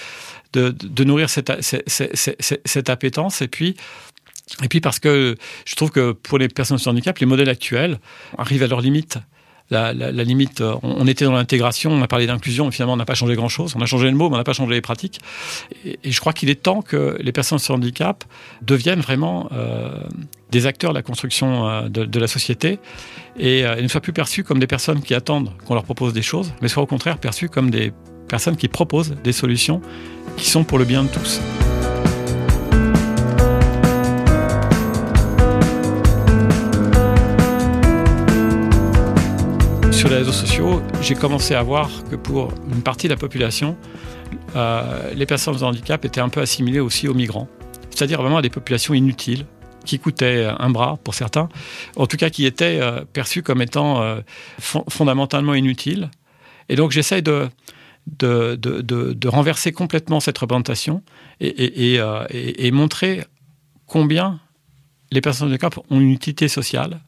de, 0.53 1.05
nourrir 1.05 1.31
cette, 1.31 1.51
cette, 1.87 2.91
appétence. 2.91 3.43
Et 3.43 3.49
puis, 3.49 3.77
et 4.63 4.69
puis 4.69 4.81
parce 4.81 4.99
que 4.99 5.37
je 5.65 5.75
trouve 5.77 5.91
que 5.91 6.13
pour 6.13 6.39
les 6.39 6.49
personnes 6.49 6.79
sans 6.79 6.91
handicap, 6.91 7.19
les 7.19 7.27
modèles 7.27 7.49
actuels 7.49 7.99
arrivent 8.37 8.63
à 8.63 8.67
leur 8.67 8.81
limite. 8.81 9.19
La, 9.73 9.93
limite, 10.25 10.61
euh, 10.61 10.75
on 10.83 11.07
était 11.07 11.25
dans 11.25 11.33
l'intégration, 11.33 11.91
on 11.91 12.03
a 12.03 12.07
parlé 12.07 12.27
d'inclusion, 12.27 12.69
et 12.69 12.73
finalement 12.73 12.93
on 12.93 12.97
n'a 12.97 13.07
pas 13.07 13.15
changé 13.15 13.35
grand-chose. 13.35 13.75
On 13.77 13.81
a 13.81 13.87
changé 13.87 14.11
le 14.11 14.17
mot, 14.17 14.29
mais 14.29 14.35
on 14.35 14.39
n'a 14.39 14.45
pas 14.45 14.53
changé 14.53 14.75
les 14.75 14.81
pratiques. 14.83 15.21
Et, 15.85 15.99
je 16.05 16.21
crois 16.21 16.33
qu'il 16.33 16.51
est 16.51 16.63
temps 16.63 16.83
que 16.83 17.17
les 17.21 17.33
personnes 17.33 17.59
sans 17.59 17.75
handicap 17.75 18.25
deviennent 18.61 19.01
vraiment 19.01 19.49
euh, 19.53 19.89
des 20.51 20.67
acteurs 20.67 20.91
de 20.91 20.97
la 20.97 21.03
construction 21.03 21.69
euh, 21.69 21.89
de, 21.89 22.21
la 22.21 22.27
société 22.27 22.79
et, 23.39 23.65
ne 23.65 23.89
soient 23.89 24.03
plus 24.03 24.13
perçus 24.13 24.45
comme 24.45 24.59
des 24.59 24.67
personnes 24.67 25.01
qui 25.01 25.15
attendent 25.15 25.51
qu'on 25.65 25.75
leur 25.75 25.85
propose 25.85 26.13
des 26.13 26.23
choses, 26.23 26.53
mais 26.61 26.69
soient 26.69 26.83
au 26.83 26.87
contraire 26.87 27.17
perçus 27.17 27.49
comme 27.49 27.71
des 27.71 27.93
personnes 28.29 28.57
qui 28.57 28.69
proposent 28.69 29.15
des 29.25 29.33
solutions 29.33 29.81
qui 30.37 30.49
sont 30.49 30.65
pour 30.65 30.79
le 30.79 30.85
bien 30.85 31.03
de 31.05 31.09
tous. 31.09 31.41
Les 40.13 40.19
réseaux 40.19 40.33
sociaux, 40.33 40.83
j'ai 41.01 41.15
commencé 41.15 41.55
à 41.55 41.63
voir 41.63 41.89
que 42.11 42.17
pour 42.17 42.53
une 42.71 42.83
partie 42.83 43.07
de 43.09 43.13
la 43.15 43.19
population, 43.19 43.79
euh, 44.57 45.11
les 45.15 45.25
personnes 45.25 45.57
de 45.57 45.65
handicap 45.65 46.05
étaient 46.05 46.21
un 46.21 46.29
peu 46.29 46.43
assimilées 46.43 46.81
aussi 46.81 47.09
aux 47.09 47.15
migrants, 47.15 47.49
c'est-à-dire 47.89 48.21
vraiment 48.21 48.37
à 48.37 48.43
des 48.43 48.51
populations 48.51 48.93
inutiles, 48.93 49.47
qui 49.87 49.99
coûtaient 49.99 50.45
un 50.59 50.69
bras 50.69 50.99
pour 51.03 51.15
certains, 51.15 51.49
en 51.97 52.07
tout 52.07 52.19
cas 52.19 52.29
qui 52.29 52.45
étaient 52.45 52.79
euh, 52.81 53.07
perçues 53.11 53.43
comme 53.43 53.63
étant 53.63 54.03
euh, 54.03 54.21
fondamentalement 54.59 55.55
inutiles. 55.55 56.11
Et 56.69 56.77
donc 56.77 56.91
j'essaye 56.91 57.23
de, 57.23 57.49
de, 58.07 58.57
de, 58.57 59.29
renverser 59.29 59.73
complètement 59.73 60.21
cette 60.21 60.37
représentation 60.37 61.03
euh, 61.43 61.51
et, 61.57 62.67
et, 62.67 62.71
montrer 62.71 63.25
combien 63.87 64.41
les 65.11 65.23
personnes 65.23 65.49
de 65.49 65.55
handicap 65.55 65.79
ont 65.91 66.01
une 66.01 66.11
utilité 66.11 66.49
sociale. 66.49 67.01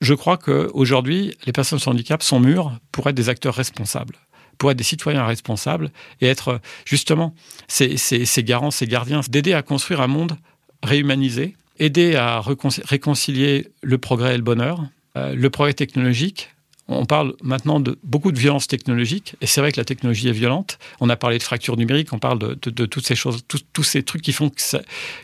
Je 0.00 0.14
crois 0.14 0.36
qu'aujourd'hui, 0.36 1.34
les 1.46 1.52
personnes 1.52 1.78
sans 1.78 1.92
handicap 1.92 2.22
sont 2.22 2.40
mûres 2.40 2.72
pour 2.92 3.08
être 3.08 3.14
des 3.14 3.28
acteurs 3.28 3.54
responsables 3.54 4.16
pour 4.58 4.70
être 4.70 4.76
des 4.76 4.84
citoyens 4.84 5.26
responsables 5.26 5.90
et 6.20 6.26
être 6.26 6.60
justement 6.84 7.34
ces, 7.68 7.96
ces, 7.96 8.42
garants, 8.42 8.70
ces 8.70 8.86
gardiens, 8.86 9.20
d'aider 9.28 9.52
à 9.52 9.62
construire 9.62 10.00
un 10.00 10.06
monde 10.06 10.36
réhumanisé, 10.82 11.56
aider 11.78 12.16
à 12.16 12.40
réconcilier 12.40 13.68
le 13.82 13.98
progrès 13.98 14.34
et 14.34 14.36
le 14.36 14.42
bonheur, 14.42 14.82
euh, 15.16 15.34
le 15.34 15.50
progrès 15.50 15.74
technologique, 15.74 16.50
on 16.88 17.04
parle 17.04 17.34
maintenant 17.42 17.80
de 17.80 17.98
beaucoup 18.04 18.30
de 18.30 18.38
violence 18.38 18.68
technologique, 18.68 19.34
et 19.40 19.46
c'est 19.46 19.60
vrai 19.60 19.72
que 19.72 19.80
la 19.80 19.84
technologie 19.84 20.28
est 20.28 20.32
violente. 20.32 20.78
On 21.00 21.08
a 21.10 21.16
parlé 21.16 21.38
de 21.38 21.42
fracture 21.42 21.76
numérique, 21.76 22.12
on 22.12 22.20
parle 22.20 22.38
de, 22.38 22.86
toutes 22.86 23.04
ces 23.04 23.16
choses, 23.16 23.42
tous 23.48 23.82
ces 23.82 24.04
trucs 24.04 24.22
qui 24.22 24.32
font 24.32 24.50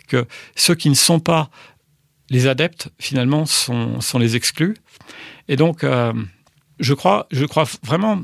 que, 0.09 0.27
ceux 0.57 0.75
qui 0.75 0.91
ne 0.91 0.95
sont 0.95 1.21
pas 1.21 1.51
les 2.33 2.47
adeptes, 2.47 2.89
finalement, 2.99 3.45
sont, 3.45 4.19
les 4.19 4.37
exclus. 4.37 4.75
Et 5.49 5.57
donc, 5.57 5.85
euh, 5.85 6.15
je, 6.81 6.95
crois, 6.95 7.27
je 7.31 7.45
crois 7.45 7.65
vraiment 7.85 8.23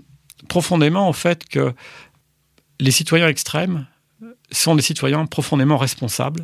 profondément 0.48 1.10
au 1.10 1.12
fait 1.12 1.46
que 1.46 1.74
les 2.80 2.90
citoyens 2.90 3.28
extrêmes 3.28 3.86
sont 4.50 4.74
des 4.74 4.82
citoyens 4.82 5.26
profondément 5.26 5.76
responsables, 5.76 6.42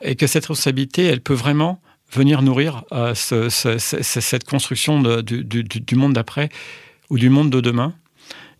et 0.00 0.16
que 0.16 0.26
cette 0.26 0.46
responsabilité, 0.46 1.04
elle 1.04 1.20
peut 1.20 1.34
vraiment 1.34 1.82
venir 2.10 2.40
nourrir 2.40 2.82
euh, 2.92 3.14
cette 3.14 4.44
construction 4.44 5.02
du, 5.02 5.96
monde 5.96 6.14
d'après 6.14 6.48
ou 7.10 7.18
du 7.18 7.28
monde 7.28 7.50
de 7.50 7.60
demain 7.60 7.94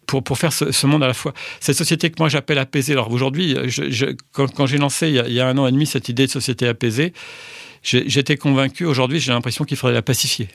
pour, 0.06 0.22
pour 0.22 0.36
faire 0.36 0.52
ce, 0.52 0.86
monde 0.86 1.02
à 1.02 1.06
la 1.06 1.14
fois. 1.14 1.32
Cette 1.60 1.76
société 1.76 2.10
que 2.10 2.16
moi 2.18 2.28
j'appelle 2.28 2.58
apaisée. 2.58 2.92
Alors 2.92 3.10
aujourd'hui, 3.10 3.56
quand, 4.32 4.66
j'ai 4.66 4.78
lancé 4.78 5.08
il 5.08 5.32
y, 5.32 5.40
a, 5.40 5.48
un 5.48 5.56
an 5.56 5.66
et 5.66 5.72
demi 5.72 5.86
cette 5.86 6.10
idée 6.10 6.26
de 6.26 6.30
société 6.30 6.68
apaisée, 6.68 7.14
j'étais 7.82 8.36
convaincu. 8.36 8.84
Aujourd'hui, 8.84 9.20
j'ai 9.20 9.32
l'impression 9.32 9.64
qu'il 9.64 9.76
faudrait 9.76 9.94
la 9.94 10.02
pacifier. 10.02 10.48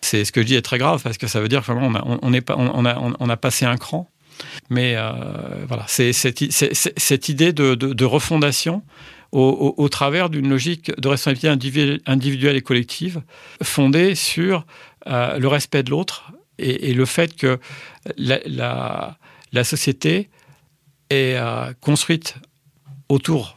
C'est 0.00 0.24
ce 0.24 0.32
que 0.32 0.40
je 0.40 0.46
dis 0.46 0.54
est 0.54 0.62
très 0.62 0.78
grave 0.78 1.02
parce 1.02 1.18
que 1.18 1.26
ça 1.26 1.40
veut 1.40 1.48
dire 1.48 1.64
qu'on 1.64 1.76
on 1.76 1.94
a, 1.94 2.02
on, 2.06 2.84
a, 2.86 3.14
on 3.20 3.28
a 3.28 3.36
passé 3.36 3.66
un 3.66 3.76
cran. 3.76 4.10
Mais 4.70 4.94
euh, 4.96 5.12
voilà, 5.68 5.84
c'est 5.88 6.12
cette, 6.12 6.40
idée 7.28 7.52
de, 7.52 7.74
de, 7.74 8.04
refondation 8.04 8.82
au, 9.32 9.88
travers 9.88 10.30
d'une 10.30 10.48
logique 10.48 10.90
de 10.98 11.08
responsabilité 11.08 12.00
individuelle 12.06 12.56
et 12.56 12.62
collective 12.62 13.22
fondée 13.62 14.14
sur 14.14 14.66
euh, 15.06 15.38
le 15.38 15.48
respect 15.48 15.82
de 15.82 15.90
l'autre 15.90 16.32
et, 16.58 16.92
le 16.94 17.04
fait 17.04 17.36
que 17.36 17.58
la, 18.16 18.40
la, 18.44 19.18
la 19.52 19.64
société 19.64 20.30
est 21.10 21.36
euh, 21.36 21.72
construite 21.80 22.36
autour 23.08 23.54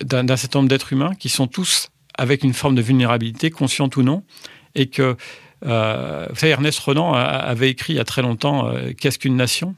d'un 0.00 0.36
certain 0.36 0.60
nombre 0.60 0.68
d'êtres 0.68 0.92
humains 0.92 1.14
qui 1.14 1.28
sont 1.28 1.46
tous 1.46 1.88
avec 2.18 2.42
une 2.44 2.52
forme 2.52 2.74
de 2.74 2.82
vulnérabilité, 2.82 3.50
consciente 3.50 3.96
ou 3.96 4.02
non, 4.02 4.22
et 4.74 4.88
que 4.88 5.16
euh, 5.66 6.26
vous 6.30 6.46
Ernest 6.46 6.78
Renan 6.80 7.14
avait 7.14 7.70
écrit 7.70 7.94
il 7.94 7.96
y 7.96 8.00
a 8.00 8.04
très 8.04 8.22
longtemps 8.22 8.68
euh, 8.68 8.92
Qu'est-ce 8.98 9.18
qu'une 9.18 9.36
nation? 9.36 9.74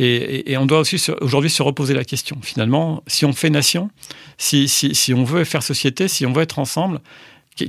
Et, 0.00 0.56
on 0.56 0.64
doit 0.64 0.78
aussi 0.78 1.04
aujourd'hui 1.20 1.50
se 1.50 1.60
reposer 1.60 1.92
la 1.92 2.04
question. 2.04 2.38
Finalement, 2.40 3.02
si 3.08 3.24
on 3.24 3.32
fait 3.32 3.50
nation, 3.50 3.90
si, 4.36 4.68
si, 4.68 5.12
on 5.12 5.24
veut 5.24 5.42
faire 5.42 5.64
société, 5.64 6.06
si 6.06 6.24
on 6.24 6.32
veut 6.32 6.42
être 6.42 6.60
ensemble, 6.60 7.00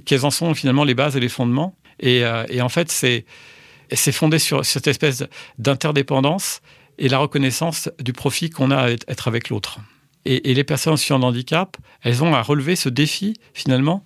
quelles 0.05 0.25
en 0.25 0.29
sont 0.29 0.53
finalement 0.53 0.83
les 0.83 0.93
bases 0.93 1.17
et 1.17 1.19
les 1.19 1.29
fondements? 1.29 1.75
Et, 1.99 2.23
euh, 2.23 2.45
et, 2.49 2.61
en 2.61 2.69
fait, 2.69 2.91
c'est 2.91 3.25
fondé 4.11 4.37
sur 4.37 4.63
cette 4.63 4.85
espèce 4.85 5.23
d'interdépendance 5.57 6.61
et 6.99 7.09
la 7.09 7.17
reconnaissance 7.17 7.89
du 7.99 8.13
profit 8.13 8.51
qu'on 8.51 8.69
a 8.69 8.77
à 8.77 8.89
être 8.91 9.27
avec 9.27 9.49
l'autre. 9.49 9.79
Et, 10.25 10.53
les 10.53 10.63
personnes 10.63 10.93
en 10.93 10.97
situation 10.97 11.19
de 11.19 11.25
handicap, 11.25 11.77
elles 12.03 12.23
ont 12.23 12.33
à 12.33 12.41
relever 12.41 12.75
ce 12.75 12.89
défi 12.89 13.35
finalement 13.53 14.03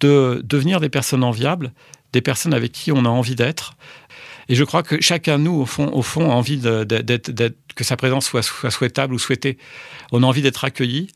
de 0.00 0.42
devenir 0.44 0.80
des 0.80 0.90
personnes 0.90 1.24
enviables 1.24 1.72
des 2.16 2.22
personnes 2.22 2.54
avec 2.54 2.72
qui 2.72 2.92
on 2.92 3.04
a 3.04 3.08
envie 3.08 3.34
d'être. 3.34 3.74
Et 4.48 4.54
je 4.54 4.64
crois 4.64 4.82
que 4.82 5.00
chacun 5.02 5.38
de 5.38 5.44
nous, 5.44 5.60
au 5.60 5.66
fond, 5.66 5.90
au 5.92 6.02
fond 6.02 6.30
a 6.30 6.34
envie 6.34 6.58
que 6.60 7.84
sa 7.84 7.96
présence 7.96 8.24
soit, 8.26 8.42
soit, 8.42 8.70
souhaitable 8.70 9.12
ou 9.12 9.18
souhaitée. 9.18 9.58
On 10.12 10.22
a 10.22 10.26
envie 10.26 10.40
d'être 10.40 10.64
accueilli, 10.64 11.08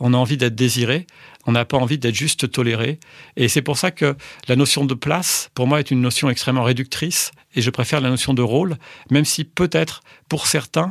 on 0.00 0.14
a 0.14 0.16
envie 0.16 0.36
d'être 0.36 0.54
désiré, 0.54 1.06
on 1.46 1.52
n'a 1.52 1.64
pas 1.64 1.78
envie 1.78 1.98
d'être 1.98 2.14
juste 2.14 2.50
toléré. 2.50 3.00
Et 3.36 3.48
c'est 3.48 3.62
pour 3.62 3.78
ça 3.78 3.90
que 3.90 4.16
la 4.48 4.56
notion 4.56 4.84
de 4.84 4.94
place, 4.94 5.50
pour 5.54 5.66
moi, 5.66 5.80
est 5.80 5.90
une 5.90 6.00
notion 6.00 6.28
extrêmement 6.28 6.62
réductrice. 6.62 7.32
Et 7.54 7.62
je 7.62 7.70
préfère 7.70 8.00
la 8.00 8.10
notion 8.10 8.34
de 8.34 8.42
rôle, 8.42 8.76
même 9.10 9.24
si 9.24 9.44
peut-être, 9.44 10.02
pour 10.28 10.46
certains, 10.46 10.90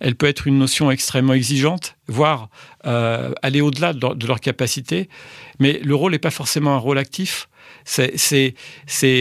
elle 0.00 0.14
peut 0.14 0.26
être 0.26 0.46
une 0.46 0.58
notion 0.58 0.90
extrêmement 0.90 1.32
exigeante, 1.32 1.96
voire 2.06 2.50
euh, 2.86 3.32
aller 3.42 3.62
au-delà 3.62 3.94
de, 3.94 4.26
leur 4.26 4.40
capacité. 4.40 5.08
Mais 5.58 5.80
le 5.82 5.94
rôle 5.94 6.12
n'est 6.12 6.18
pas 6.18 6.30
forcément 6.30 6.74
un 6.74 6.78
rôle 6.78 6.98
actif. 6.98 7.48
C'est, 7.86 8.16
c'est, 8.16 8.54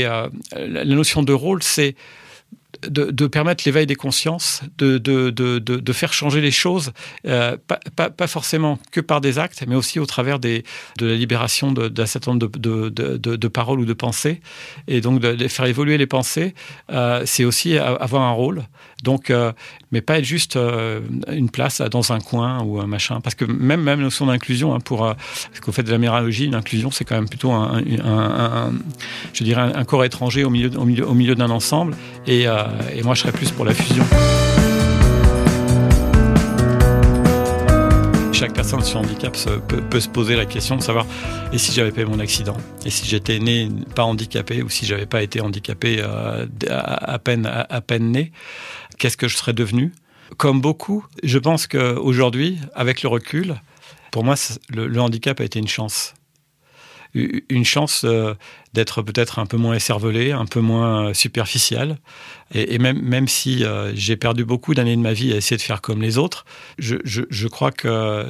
euh, 0.05 0.27
la 0.55 0.85
notion 0.85 1.23
de 1.23 1.33
rôle, 1.33 1.63
c'est 1.63 1.95
de, 2.89 3.27
permettre 3.27 3.63
l'éveil 3.65 3.85
des 3.85 3.95
consciences, 3.95 4.61
de, 4.77 4.97
de, 4.97 5.29
de, 5.29 5.93
faire 5.93 6.13
changer 6.13 6.41
les 6.41 6.51
choses, 6.51 6.91
euh, 7.27 7.57
pas, 7.95 8.09
pas, 8.09 8.27
forcément 8.27 8.79
que 8.91 9.01
par 9.01 9.21
des 9.21 9.39
actes, 9.39 9.63
mais 9.67 9.75
aussi 9.75 9.99
au 9.99 10.05
travers 10.05 10.39
des, 10.39 10.63
de 10.97 11.07
la 11.07 11.15
libération 11.15 11.71
d'un 11.71 12.05
certain 12.05 12.33
nombre 12.33 12.49
de, 12.57 13.47
paroles 13.47 13.79
ou 13.79 13.85
de 13.85 13.93
pensées. 13.93 14.41
Et 14.87 15.01
donc 15.01 15.19
de, 15.19 15.47
faire 15.47 15.65
évoluer 15.65 15.97
les 15.97 16.07
pensées, 16.07 16.53
euh, 16.91 17.23
c'est 17.25 17.45
aussi 17.45 17.77
avoir 17.77 18.23
un 18.23 18.31
rôle. 18.31 18.63
Donc, 19.03 19.29
euh, 19.29 19.51
mais 19.91 20.01
pas 20.01 20.19
être 20.19 20.25
juste 20.25 20.57
une 20.57 21.49
place 21.49 21.81
dans 21.81 22.13
un 22.13 22.19
coin 22.19 22.63
ou 22.63 22.79
un 22.79 22.87
machin. 22.87 23.19
Parce 23.21 23.35
que 23.35 23.43
même, 23.43 23.81
même 23.81 23.99
la 23.99 24.05
notion 24.05 24.25
d'inclusion, 24.25 24.73
hein, 24.73 24.79
pour, 24.79 24.99
parce 24.99 25.59
qu'au 25.61 25.71
fait 25.71 25.83
de 25.83 25.91
la 25.91 25.97
méralogie, 25.97 26.47
l'inclusion, 26.47 26.89
c'est 26.89 27.03
quand 27.03 27.15
même 27.15 27.27
plutôt 27.27 27.51
un, 27.51 27.81
je 29.33 29.43
dirais 29.43 29.61
un, 29.75 29.83
corps 29.83 30.05
étranger 30.05 30.43
au 30.43 30.49
milieu, 30.49 30.71
au 30.77 30.85
milieu, 30.85 31.07
au 31.07 31.13
milieu 31.13 31.35
d'un 31.35 31.49
ensemble. 31.49 31.95
Et, 32.25 32.47
euh, 32.47 32.63
et 32.93 33.03
moi, 33.03 33.15
je 33.15 33.21
serais 33.21 33.31
plus 33.31 33.51
pour 33.51 33.65
la 33.65 33.73
fusion. 33.73 34.03
chaque 38.43 38.55
personne 38.55 38.83
sur 38.83 38.99
handicap 38.99 39.37
peut, 39.89 39.99
se 40.01 40.09
poser 40.09 40.35
la 40.35 40.45
question 40.45 40.75
de 40.75 40.81
savoir 40.81 41.05
et 41.53 41.57
si 41.57 41.71
j'avais 41.71 41.93
pas 41.93 42.03
mon 42.03 42.19
accident? 42.19 42.57
Et 42.85 42.89
si 42.89 43.07
j'étais 43.07 43.39
né 43.39 43.69
pas 43.95 44.03
handicapé 44.03 44.61
ou 44.63 44.67
si 44.67 44.85
j'avais 44.85 45.05
pas 45.05 45.23
été 45.23 45.39
handicapé 45.39 45.99
euh, 46.01 46.45
à, 46.69 47.19
peine 47.19 47.45
à, 47.45 47.79
peine 47.79 48.11
né 48.11 48.33
qu'est-ce 48.97 49.15
que 49.15 49.29
je 49.29 49.37
serais 49.37 49.53
devenu? 49.53 49.93
Comme 50.35 50.59
beaucoup 50.59 51.05
je 51.23 51.39
pense 51.39 51.67
qu'aujourd'hui 51.67 52.59
avec 52.75 53.01
le 53.01 53.07
recul 53.07 53.55
pour 54.11 54.25
moi 54.25 54.35
le 54.69 54.99
handicap 54.99 55.39
a 55.39 55.45
été 55.45 55.59
une 55.59 55.69
chance 55.69 56.13
une 57.13 57.65
chance 57.65 58.03
euh, 58.05 58.33
d'être 58.73 59.01
peut-être 59.01 59.39
un 59.39 59.45
peu 59.45 59.57
moins 59.57 59.75
écervelé, 59.75 60.31
un 60.31 60.45
peu 60.45 60.59
moins 60.59 61.09
euh, 61.09 61.13
superficiel. 61.13 61.97
Et, 62.53 62.77
même, 62.77 63.01
même 63.01 63.27
si 63.27 63.63
euh, 63.63 63.93
j'ai 63.95 64.17
perdu 64.17 64.45
beaucoup 64.45 64.73
d'années 64.73 64.95
de 64.95 65.01
ma 65.01 65.13
vie 65.13 65.33
à 65.33 65.37
essayer 65.37 65.57
de 65.57 65.61
faire 65.61 65.81
comme 65.81 66.01
les 66.01 66.17
autres, 66.17 66.45
je, 66.77 66.97
je, 67.03 67.21
je 67.29 67.47
crois 67.47 67.71
que 67.71 68.25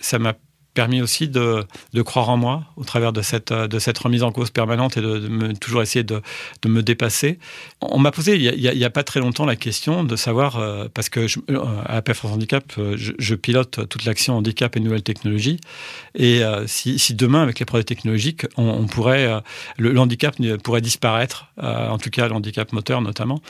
ça 0.00 0.18
m'a 0.18 0.34
permis 0.76 1.00
aussi 1.00 1.26
de, 1.26 1.64
de, 1.94 2.02
croire 2.02 2.28
en 2.28 2.36
moi 2.36 2.64
au 2.76 2.84
travers 2.84 3.12
de 3.14 3.22
cette, 3.22 3.52
de 3.52 3.78
cette 3.78 3.96
remise 3.96 4.22
en 4.22 4.30
cause 4.30 4.50
permanente 4.50 4.98
et 4.98 5.00
de, 5.00 5.52
toujours 5.58 5.80
essayer 5.80 6.04
de, 6.04 6.20
de, 6.62 6.68
me 6.68 6.82
dépasser. 6.82 7.38
On 7.80 7.98
m'a 7.98 8.12
posé 8.12 8.36
il 8.36 8.60
n'y 8.60 8.84
a, 8.84 8.90
pas 8.90 9.02
très 9.02 9.20
longtemps 9.20 9.46
la 9.46 9.56
question 9.56 10.04
de 10.04 10.16
savoir, 10.16 10.58
euh, 10.58 10.86
parce 10.92 11.08
que 11.08 11.26
je, 11.26 11.40
euh, 11.50 11.58
à 11.86 12.02
Handicap, 12.24 12.64
euh, 12.78 12.94
je, 12.96 13.34
pilote 13.34 13.88
toute 13.88 14.04
l'action 14.04 14.36
handicap 14.36 14.76
et 14.76 14.80
nouvelles 14.80 15.02
technologies. 15.02 15.60
Et 16.14 16.42
si, 16.66 16.98
si, 16.98 17.14
demain, 17.14 17.42
avec 17.42 17.58
les 17.58 17.64
projets 17.66 17.84
technologiques, 17.84 18.46
on, 18.56 18.86
pourrait, 18.86 19.42
le, 19.78 19.98
handicap 19.98 20.36
pourrait 20.62 20.80
disparaître, 20.80 21.46
en 21.58 21.98
tout 21.98 22.10
cas 22.10 22.28
le 22.28 22.34
handicap 22.34 22.72
moteur 22.72 23.00
notamment, 23.00 23.40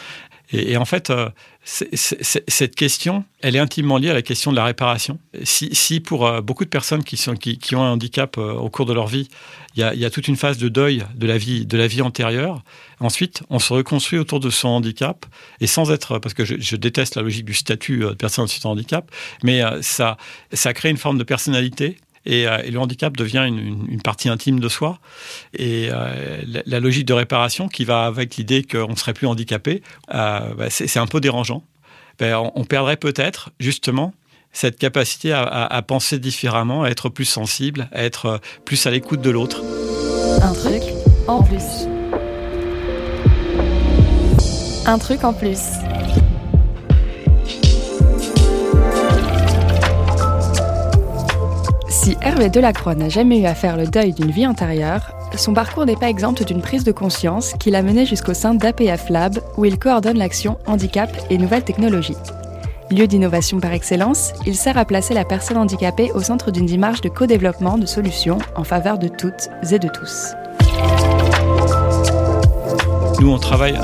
et, 0.52 0.76
en 0.76 0.84
fait, 0.84 1.10
euh, 1.10 1.28
cette 1.64 2.76
question, 2.76 3.24
elle 3.40 3.56
est 3.56 3.58
intimement 3.58 3.98
liée 3.98 4.10
à 4.10 4.14
la 4.14 4.22
question 4.22 4.52
de 4.52 4.56
la 4.56 4.64
réparation. 4.64 5.18
Si, 5.42 5.74
si 5.74 5.98
pour 5.98 6.26
euh, 6.26 6.40
beaucoup 6.40 6.64
de 6.64 6.70
personnes 6.70 7.02
qui, 7.02 7.16
sont, 7.16 7.34
qui, 7.34 7.74
ont 7.74 7.82
un 7.82 7.92
handicap 7.92 8.38
euh, 8.38 8.52
au 8.52 8.70
cours 8.70 8.86
de 8.86 8.92
leur 8.92 9.08
vie, 9.08 9.28
il 9.74 9.82
y, 9.82 10.04
a, 10.04 10.10
toute 10.10 10.28
une 10.28 10.36
phase 10.36 10.56
de 10.56 10.68
deuil 10.68 11.04
de 11.16 11.26
la 11.26 11.36
vie, 11.36 11.66
de 11.66 11.76
la 11.76 11.86
vie 11.86 12.00
antérieure. 12.00 12.62
Ensuite, 13.00 13.42
on 13.50 13.58
se 13.58 13.72
reconstruit 13.72 14.18
autour 14.18 14.40
de 14.40 14.48
son 14.48 14.68
handicap 14.68 15.26
et 15.60 15.66
sans 15.66 15.90
être, 15.90 16.18
parce 16.18 16.32
que 16.32 16.46
je, 16.46 16.76
déteste 16.76 17.16
la 17.16 17.22
logique 17.22 17.44
du 17.44 17.52
statut 17.52 17.98
de 17.98 18.14
personne 18.14 18.46
en 18.64 18.70
handicap, 18.70 19.10
mais 19.42 19.60
ça, 19.82 20.16
ça 20.50 20.72
crée 20.72 20.88
une 20.88 20.96
forme 20.96 21.18
de 21.18 21.24
personnalité 21.24 21.98
euh, 22.28 22.58
et, 22.64 22.70
le 22.70 22.78
handicap 22.78 23.16
devient 23.16 23.44
une, 23.46 24.00
partie 24.02 24.28
intime 24.28 24.60
de 24.60 24.68
soi. 24.68 24.98
Et 25.54 25.88
euh, 25.90 26.42
la, 26.66 26.80
logique 26.80 27.06
de 27.06 27.12
réparation 27.12 27.68
qui 27.68 27.84
va 27.84 28.06
avec 28.06 28.36
l'idée 28.36 28.62
qu'on 28.62 28.90
ne 28.90 28.96
serait 28.96 29.14
plus 29.14 29.26
handicapé, 29.26 29.82
euh, 30.14 30.54
bah, 30.54 30.70
c'est 30.70 30.98
un 30.98 31.06
peu 31.06 31.20
dérangeant. 31.20 31.62
Ben, 32.18 32.36
on, 32.54 32.64
perdrait 32.64 32.96
peut-être 32.96 33.50
justement 33.60 34.14
cette 34.52 34.78
capacité 34.78 35.32
à, 35.34 35.82
penser 35.86 36.18
différemment, 36.18 36.84
à 36.84 36.88
être 36.88 37.10
plus 37.10 37.26
sensible, 37.26 37.90
à 37.92 38.04
être 38.04 38.40
plus 38.64 38.86
à 38.86 38.90
l'écoute 38.90 39.20
de 39.20 39.28
l'autre. 39.28 39.62
Un 40.40 40.54
truc 40.54 40.82
en 41.28 41.42
plus. 41.42 41.86
Un 44.86 44.98
truc 44.98 45.24
en 45.24 45.34
plus. 45.34 45.58
Si 52.06 52.16
Hervé 52.22 52.50
Delacroix 52.50 52.94
n'a 52.94 53.08
jamais 53.08 53.40
eu 53.40 53.46
à 53.46 53.54
faire 53.56 53.76
le 53.76 53.84
deuil 53.84 54.12
d'une 54.12 54.30
vie 54.30 54.46
antérieure, 54.46 55.10
son 55.36 55.54
parcours 55.54 55.86
n'est 55.86 55.96
pas 55.96 56.08
exempt 56.08 56.40
d'une 56.44 56.62
prise 56.62 56.84
de 56.84 56.92
conscience 56.92 57.54
qui 57.58 57.68
l'a 57.72 57.82
mené 57.82 58.06
jusqu'au 58.06 58.32
sein 58.32 58.54
d'APF 58.54 59.08
Lab, 59.10 59.40
où 59.56 59.64
il 59.64 59.76
coordonne 59.76 60.16
l'action 60.16 60.56
handicap 60.66 61.10
et 61.30 61.36
nouvelles 61.36 61.64
technologies. 61.64 62.14
Lieu 62.92 63.08
d'innovation 63.08 63.58
par 63.58 63.72
excellence, 63.72 64.34
il 64.46 64.54
sert 64.54 64.78
à 64.78 64.84
placer 64.84 65.14
la 65.14 65.24
personne 65.24 65.56
handicapée 65.56 66.12
au 66.12 66.20
centre 66.20 66.52
d'une 66.52 66.66
démarche 66.66 67.00
de 67.00 67.08
co-développement 67.08 67.76
de 67.76 67.86
solutions 67.86 68.38
en 68.54 68.62
faveur 68.62 68.98
de 68.98 69.08
toutes 69.08 69.48
et 69.68 69.78
de 69.80 69.88
tous. 69.88 70.28
Nous, 73.20 73.32
on 73.32 73.38
travaille 73.40 73.76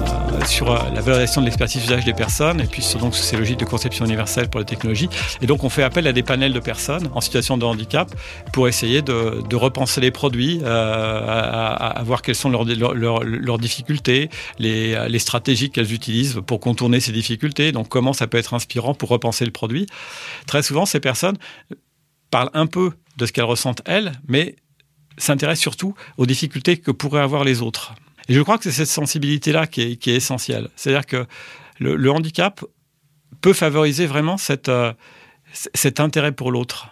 sur 0.46 0.70
euh, 0.70 0.78
la 0.94 1.00
valorisation 1.00 1.40
de 1.40 1.46
l'expertise 1.46 1.82
d'usage 1.82 2.04
des 2.04 2.12
personnes 2.12 2.60
et 2.60 2.66
puis 2.66 2.82
sur 2.82 2.98
donc 2.98 3.14
ces 3.14 3.36
logiques 3.36 3.58
de 3.58 3.64
conception 3.64 4.04
universelle 4.04 4.48
pour 4.48 4.60
les 4.60 4.66
technologies. 4.66 5.08
Et 5.40 5.46
donc, 5.46 5.64
on 5.64 5.68
fait 5.68 5.82
appel 5.82 6.06
à 6.06 6.12
des 6.12 6.22
panels 6.22 6.52
de 6.52 6.60
personnes 6.60 7.08
en 7.14 7.20
situation 7.20 7.56
de 7.58 7.64
handicap 7.64 8.12
pour 8.52 8.68
essayer 8.68 9.02
de, 9.02 9.42
de 9.48 9.56
repenser 9.56 10.00
les 10.00 10.10
produits, 10.10 10.60
euh, 10.62 10.66
à, 11.26 11.86
à, 11.86 12.02
voir 12.02 12.22
quelles 12.22 12.34
sont 12.34 12.50
leurs, 12.50 12.64
leurs, 12.64 13.22
leurs, 13.24 13.58
difficultés, 13.58 14.30
les, 14.58 15.08
les 15.08 15.18
stratégies 15.18 15.70
qu'elles 15.70 15.92
utilisent 15.92 16.40
pour 16.46 16.60
contourner 16.60 17.00
ces 17.00 17.12
difficultés. 17.12 17.72
Donc, 17.72 17.88
comment 17.88 18.12
ça 18.12 18.26
peut 18.26 18.38
être 18.38 18.54
inspirant 18.54 18.94
pour 18.94 19.08
repenser 19.08 19.44
le 19.44 19.52
produit. 19.52 19.86
Très 20.46 20.62
souvent, 20.62 20.86
ces 20.86 21.00
personnes 21.00 21.36
parlent 22.30 22.50
un 22.54 22.66
peu 22.66 22.92
de 23.16 23.26
ce 23.26 23.32
qu'elles 23.32 23.44
ressentent 23.44 23.82
elles, 23.86 24.12
mais 24.26 24.56
s'intéressent 25.18 25.62
surtout 25.62 25.94
aux 26.16 26.26
difficultés 26.26 26.78
que 26.78 26.90
pourraient 26.90 27.22
avoir 27.22 27.44
les 27.44 27.62
autres. 27.62 27.94
Et 28.28 28.34
je 28.34 28.40
crois 28.40 28.58
que 28.58 28.64
c'est 28.64 28.72
cette 28.72 28.88
sensibilité-là 28.88 29.66
qui 29.66 29.82
est, 29.82 30.06
essentielle. 30.08 30.68
C'est-à-dire 30.76 31.06
que 31.06 31.26
le, 31.78 32.10
handicap 32.10 32.64
peut 33.40 33.52
favoriser 33.52 34.06
vraiment 34.06 34.36
cette, 34.36 34.70
cet 35.52 36.00
intérêt 36.00 36.32
pour 36.32 36.50
l'autre. 36.50 36.88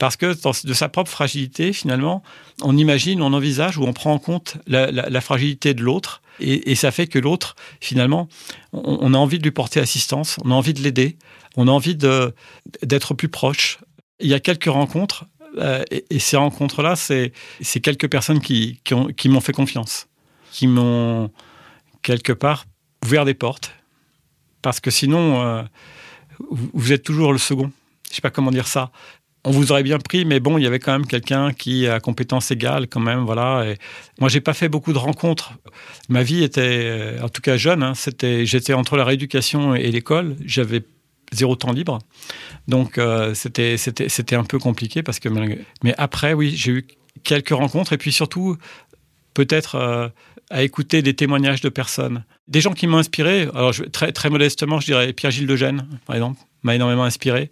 Parce 0.00 0.16
que 0.16 0.34
de 0.66 0.72
sa 0.72 0.88
propre 0.88 1.10
fragilité, 1.10 1.74
finalement, 1.74 2.22
on 2.62 2.74
imagine, 2.78 3.20
on 3.20 3.34
envisage 3.34 3.76
ou 3.76 3.84
on 3.84 3.92
prend 3.92 4.14
en 4.14 4.18
compte 4.18 4.56
la, 4.66 5.20
fragilité 5.20 5.74
de 5.74 5.82
l'autre. 5.82 6.22
Et, 6.40 6.74
ça 6.74 6.90
fait 6.90 7.06
que 7.06 7.18
l'autre, 7.18 7.54
finalement, 7.82 8.26
on, 8.72 9.12
a 9.12 9.18
envie 9.18 9.38
de 9.38 9.42
lui 9.42 9.50
porter 9.50 9.78
assistance, 9.78 10.38
on 10.42 10.52
a 10.52 10.54
envie 10.54 10.72
de 10.72 10.80
l'aider, 10.80 11.18
on 11.58 11.68
a 11.68 11.70
envie 11.70 11.96
d'être 11.96 13.12
plus 13.12 13.28
proche. 13.28 13.78
Il 14.20 14.28
y 14.28 14.34
a 14.34 14.40
quelques 14.40 14.70
rencontres, 14.70 15.26
euh, 15.58 15.84
et, 15.90 16.18
ces 16.18 16.38
rencontres-là, 16.38 16.96
c'est 16.96 17.32
quelques 17.82 18.08
personnes 18.08 18.40
qui 18.40 18.80
m'ont 19.26 19.40
fait 19.40 19.52
confiance, 19.52 20.06
qui 20.50 20.66
m'ont, 20.66 21.30
quelque 22.02 22.32
part, 22.32 22.66
ouvert 23.04 23.24
des 23.24 23.34
portes. 23.34 23.72
Parce 24.62 24.80
que 24.80 24.90
sinon, 24.90 25.42
euh, 25.42 25.62
vous 26.50 26.92
êtes 26.92 27.02
toujours 27.02 27.32
le 27.32 27.38
second. 27.38 27.70
Je 28.10 28.16
sais 28.16 28.20
pas 28.20 28.30
comment 28.30 28.50
dire 28.50 28.66
ça 28.66 28.90
on 29.44 29.50
vous 29.50 29.72
aurait 29.72 29.82
bien 29.82 29.98
pris, 29.98 30.24
mais 30.24 30.38
bon, 30.38 30.58
il 30.58 30.64
y 30.64 30.66
avait 30.66 30.78
quand 30.78 30.92
même 30.92 31.06
quelqu'un 31.06 31.52
qui 31.52 31.86
a 31.86 31.98
compétence 31.98 32.50
égale 32.50 32.88
quand 32.88 33.00
même, 33.00 33.20
voilà. 33.20 33.64
Et 33.66 33.76
moi, 34.18 34.28
j'ai 34.28 34.40
pas 34.40 34.52
fait 34.52 34.68
beaucoup 34.68 34.92
de 34.92 34.98
rencontres. 34.98 35.52
Ma 36.08 36.22
vie 36.22 36.42
était, 36.42 36.82
euh, 36.84 37.22
en 37.22 37.28
tout 37.28 37.40
cas 37.40 37.56
jeune, 37.56 37.82
hein, 37.82 37.94
c'était, 37.94 38.44
j'étais 38.44 38.74
entre 38.74 38.96
la 38.96 39.04
rééducation 39.04 39.74
et 39.74 39.90
l'école. 39.90 40.36
J'avais 40.44 40.82
zéro 41.32 41.56
temps 41.56 41.72
libre, 41.72 42.00
donc 42.68 42.98
euh, 42.98 43.34
c'était, 43.34 43.76
c'était, 43.76 44.08
c'était 44.08 44.34
un 44.36 44.44
peu 44.44 44.58
compliqué 44.58 45.02
parce 45.02 45.20
que. 45.20 45.28
Mais 45.82 45.94
après, 45.96 46.34
oui, 46.34 46.52
j'ai 46.54 46.72
eu 46.72 46.86
quelques 47.24 47.50
rencontres 47.50 47.92
et 47.92 47.98
puis 47.98 48.12
surtout, 48.12 48.56
peut-être. 49.34 50.12
À 50.50 50.62
écouter 50.62 51.00
des 51.02 51.14
témoignages 51.14 51.60
de 51.60 51.68
personnes. 51.68 52.24
Des 52.48 52.60
gens 52.60 52.72
qui 52.72 52.86
m'ont 52.86 52.98
inspiré, 52.98 53.48
alors 53.54 53.72
très, 53.92 54.12
très 54.12 54.30
modestement, 54.30 54.80
je 54.80 54.86
dirais 54.86 55.12
Pierre-Gilles 55.12 55.46
de 55.46 55.56
Gênes, 55.56 55.86
par 56.06 56.16
exemple, 56.16 56.40
m'a 56.62 56.74
énormément 56.74 57.04
inspiré 57.04 57.50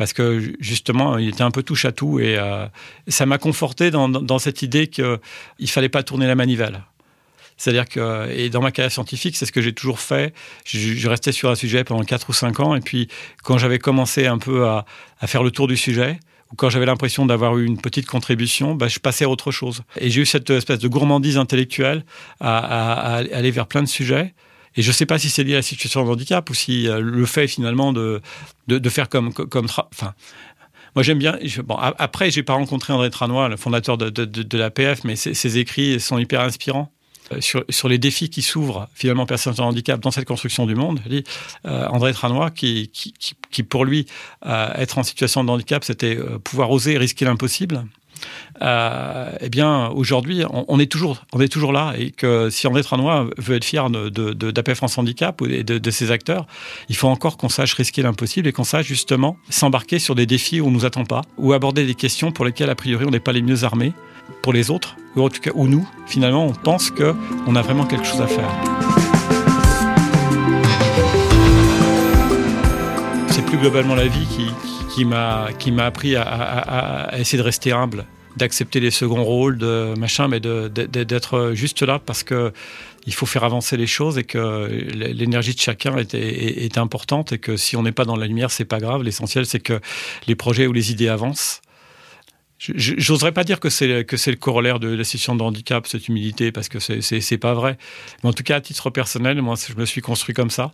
parce 0.00 0.14
que 0.14 0.54
justement, 0.60 1.18
il 1.18 1.28
était 1.28 1.42
un 1.42 1.50
peu 1.50 1.62
touche 1.62 1.84
à 1.84 1.92
tout 1.92 2.20
et 2.20 2.38
euh, 2.38 2.66
ça 3.08 3.26
m'a 3.26 3.36
conforté 3.36 3.90
dans, 3.90 4.38
cette 4.38 4.62
idée 4.62 4.86
qu'il 4.86 5.04
ne 5.04 5.66
fallait 5.66 5.90
pas 5.90 6.02
tourner 6.02 6.26
la 6.26 6.34
manivelle. 6.34 6.84
C'est-à-dire 7.58 7.86
que, 7.86 8.48
dans 8.48 8.62
ma 8.62 8.70
carrière 8.72 8.90
scientifique, 8.90 9.36
c'est 9.36 9.44
ce 9.44 9.52
que 9.52 9.60
j'ai 9.60 9.74
toujours 9.74 10.00
fait. 10.00 10.32
Je, 10.64 11.06
restais 11.06 11.32
sur 11.32 11.50
un 11.50 11.54
sujet 11.54 11.84
pendant 11.84 12.02
4 12.02 12.30
ou 12.30 12.32
5 12.32 12.60
ans, 12.60 12.74
et 12.74 12.80
puis 12.80 13.08
quand 13.42 13.58
j'avais 13.58 13.78
commencé 13.78 14.26
un 14.26 14.38
peu 14.38 14.66
à, 14.66 14.86
faire 15.26 15.42
le 15.42 15.50
tour 15.50 15.68
du 15.68 15.76
sujet, 15.76 16.18
ou 16.52 16.56
quand 16.56 16.68
j'avais 16.70 16.86
l'impression 16.86 17.26
d'avoir 17.26 17.58
eu 17.58 17.64
une 17.64 17.80
petite 17.80 18.06
contribution, 18.06 18.74
bah, 18.74 18.88
je 18.88 18.98
passais 18.98 19.24
à 19.24 19.28
autre 19.28 19.50
chose. 19.50 19.82
Et 19.98 20.10
j'ai 20.10 20.22
eu 20.22 20.26
cette 20.26 20.50
espèce 20.50 20.78
de 20.78 20.88
gourmandise 20.88 21.38
intellectuelle 21.38 22.04
à 22.40 23.16
aller 23.16 23.50
vers 23.50 23.66
plein 23.66 23.82
de 23.82 23.88
sujets. 23.88 24.34
Et 24.76 24.82
je 24.82 24.88
ne 24.88 24.92
sais 24.92 25.06
pas 25.06 25.18
si 25.18 25.30
c'est 25.30 25.42
lié 25.42 25.54
à 25.54 25.56
la 25.56 25.62
situation 25.62 26.04
de 26.04 26.10
handicap 26.10 26.48
ou 26.48 26.54
si 26.54 26.88
euh, 26.88 27.00
le 27.00 27.26
fait 27.26 27.48
finalement 27.48 27.92
de, 27.92 28.20
de, 28.68 28.88
faire 28.88 29.08
comme, 29.08 29.32
comme 29.32 29.66
enfin, 29.66 30.14
moi 30.94 31.02
j'aime 31.02 31.18
bien. 31.18 31.38
Bon, 31.64 31.76
après, 31.76 32.30
j'ai 32.30 32.42
pas 32.42 32.54
rencontré 32.54 32.92
André 32.92 33.10
Tranois, 33.10 33.48
le 33.48 33.56
fondateur 33.56 33.98
de, 33.98 34.10
de, 34.10 34.24
de 34.24 34.58
l'APF, 34.58 35.02
mais 35.04 35.16
ses, 35.16 35.58
écrits 35.58 35.98
sont 35.98 36.18
hyper 36.18 36.40
inspirants. 36.40 36.92
Euh, 37.32 37.40
sur, 37.40 37.88
les 37.88 37.98
défis 37.98 38.30
qui 38.30 38.42
s'ouvrent 38.42 38.88
finalement 38.94 39.26
personnes 39.26 39.54
de 39.54 39.60
handicap 39.60 40.00
dans 40.00 40.10
cette 40.10 40.26
construction 40.26 40.66
du 40.66 40.74
monde. 40.74 41.00
Euh, 41.64 41.86
André 41.88 42.12
Tranois, 42.12 42.50
qui, 42.50 42.90
pour 43.68 43.84
lui, 43.84 44.06
être 44.44 44.98
en 44.98 45.02
situation 45.02 45.44
de 45.44 45.50
handicap, 45.50 45.84
c'était 45.84 46.18
pouvoir 46.44 46.70
oser 46.70 46.98
risquer 46.98 47.24
l'impossible 47.24 47.84
euh, 48.62 49.32
eh 49.40 49.48
bien, 49.48 49.88
aujourd'hui, 49.88 50.42
on, 50.50 50.78
est 50.78 50.90
toujours, 50.90 51.24
on 51.32 51.40
est 51.40 51.48
toujours 51.48 51.72
là. 51.72 51.94
Et 51.98 52.10
que 52.10 52.50
si 52.50 52.66
André 52.66 52.82
Tranois 52.82 53.28
veut 53.38 53.56
être 53.56 53.64
fier 53.64 53.88
de, 53.90 54.08
de, 54.08 54.74
France 54.74 54.98
Handicap 54.98 55.42
et 55.48 55.64
de, 55.64 55.90
ses 55.90 56.10
acteurs, 56.10 56.46
il 56.88 56.96
faut 56.96 57.08
encore 57.08 57.36
qu'on 57.36 57.48
sache 57.48 57.74
risquer 57.74 58.02
l'impossible 58.02 58.48
et 58.48 58.52
qu'on 58.52 58.64
sache 58.64 58.86
justement 58.86 59.36
s'embarquer 59.48 59.98
sur 59.98 60.14
des 60.14 60.26
défis 60.26 60.60
où 60.60 60.66
on 60.66 60.70
ne 60.70 60.74
nous 60.74 60.84
attend 60.84 61.04
pas, 61.04 61.22
ou 61.38 61.52
aborder 61.52 61.86
des 61.86 61.94
questions 61.94 62.32
pour 62.32 62.44
lesquelles, 62.44 62.70
a 62.70 62.74
priori, 62.74 63.04
on 63.06 63.10
n'est 63.10 63.20
pas 63.20 63.32
les 63.32 63.42
mieux 63.42 63.64
armés 63.64 63.92
pour 64.42 64.52
les 64.52 64.70
autres, 64.70 64.96
ou 65.16 65.22
en 65.22 65.28
tout 65.28 65.40
cas, 65.40 65.50
où 65.54 65.66
nous, 65.66 65.86
finalement, 66.06 66.46
on 66.46 66.52
pense 66.52 66.90
qu'on 66.90 67.56
a 67.56 67.62
vraiment 67.62 67.84
quelque 67.84 68.06
chose 68.06 68.20
à 68.20 68.26
faire. 68.26 68.50
C'est 73.30 73.44
plus 73.44 73.58
globalement 73.58 73.94
la 73.94 74.06
vie 74.06 74.26
qui, 74.26 74.46
qui 74.94 75.04
m'a 75.04 75.84
appris 75.84 76.16
à, 76.16 77.10
essayer 77.18 77.38
de 77.38 77.42
rester 77.42 77.72
humble, 77.72 78.06
d'accepter 78.36 78.80
les 78.80 78.90
seconds 78.90 79.24
rôles, 79.24 79.58
de 79.58 79.94
machin, 79.98 80.28
mais 80.28 80.40
d'être 80.40 81.52
juste 81.54 81.82
là 81.82 81.98
parce 81.98 82.22
que 82.22 82.52
il 83.06 83.14
faut 83.14 83.26
faire 83.26 83.44
avancer 83.44 83.78
les 83.78 83.86
choses 83.86 84.18
et 84.18 84.24
que 84.24 84.68
l'énergie 84.92 85.54
de 85.54 85.60
chacun 85.60 85.96
est, 85.96 86.12
est, 86.14 86.76
importante 86.76 87.32
et 87.32 87.38
que 87.38 87.56
si 87.56 87.74
on 87.74 87.82
n'est 87.82 87.92
pas 87.92 88.04
dans 88.04 88.16
la 88.16 88.26
lumière, 88.26 88.50
c'est 88.50 88.66
pas 88.66 88.78
grave. 88.78 89.02
L'essentiel, 89.02 89.46
c'est 89.46 89.60
que 89.60 89.80
les 90.26 90.34
projets 90.34 90.66
ou 90.66 90.72
les 90.74 90.92
idées 90.92 91.08
avancent. 91.08 91.62
J'oserais 92.60 93.32
pas 93.32 93.42
dire 93.42 93.58
que 93.58 93.70
c'est 93.70 93.86
le 93.86 94.36
corollaire 94.36 94.80
de 94.80 94.88
la 94.88 95.04
situation 95.04 95.34
de 95.34 95.42
handicap, 95.42 95.86
cette 95.86 96.08
humilité, 96.08 96.52
parce 96.52 96.68
que 96.68 96.78
c'est 96.78 97.38
pas 97.38 97.54
vrai. 97.54 97.78
Mais 98.22 98.28
en 98.28 98.34
tout 98.34 98.42
cas, 98.42 98.56
à 98.56 98.60
titre 98.60 98.90
personnel, 98.90 99.40
moi, 99.40 99.54
je 99.56 99.74
me 99.74 99.86
suis 99.86 100.02
construit 100.02 100.34
comme 100.34 100.50
ça 100.50 100.70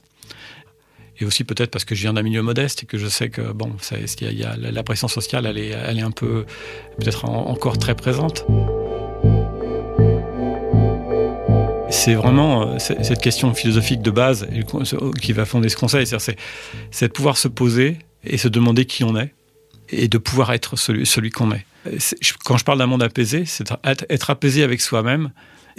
et 1.18 1.24
aussi 1.24 1.44
peut-être 1.44 1.70
parce 1.70 1.84
que 1.84 1.94
je 1.94 2.02
viens 2.02 2.12
d'un 2.12 2.22
milieu 2.22 2.42
modeste 2.42 2.82
et 2.82 2.86
que 2.86 2.98
je 2.98 3.06
sais 3.06 3.30
que 3.30 3.52
bon, 3.52 3.72
ça, 3.80 3.96
y 3.98 4.44
a, 4.44 4.56
la 4.56 4.82
pression 4.82 5.08
sociale, 5.08 5.46
elle 5.46 5.58
est, 5.58 6.02
un 6.02 6.10
peu 6.10 6.44
peut-être 6.98 7.24
encore 7.24 7.78
très 7.78 7.94
présente. 7.94 8.44
C'est 11.88 12.14
vraiment 12.14 12.68
euh, 12.68 12.78
cette 12.78 13.20
question 13.20 13.54
philosophique 13.54 14.02
de 14.02 14.10
base 14.10 14.46
qui 15.22 15.32
va 15.32 15.44
fonder 15.44 15.68
ce 15.68 15.76
conseil, 15.76 16.06
c'est 16.06 17.06
de 17.06 17.12
pouvoir 17.12 17.38
se 17.38 17.48
poser 17.48 17.96
et 18.24 18.38
se 18.38 18.48
demander 18.48 18.84
qui 18.84 19.04
on 19.04 19.16
est 19.16 19.32
et 19.88 20.08
de 20.08 20.18
pouvoir 20.18 20.52
être 20.52 20.76
celui 20.76 21.30
qu'on 21.30 21.52
est. 21.52 21.64
Quand 22.44 22.56
je 22.56 22.64
parle 22.64 22.78
d'un 22.78 22.86
monde 22.86 23.02
apaisé, 23.02 23.44
c'est 23.46 23.64
être 23.84 24.30
apaisé 24.30 24.62
avec 24.62 24.80
soi-même, 24.80 25.30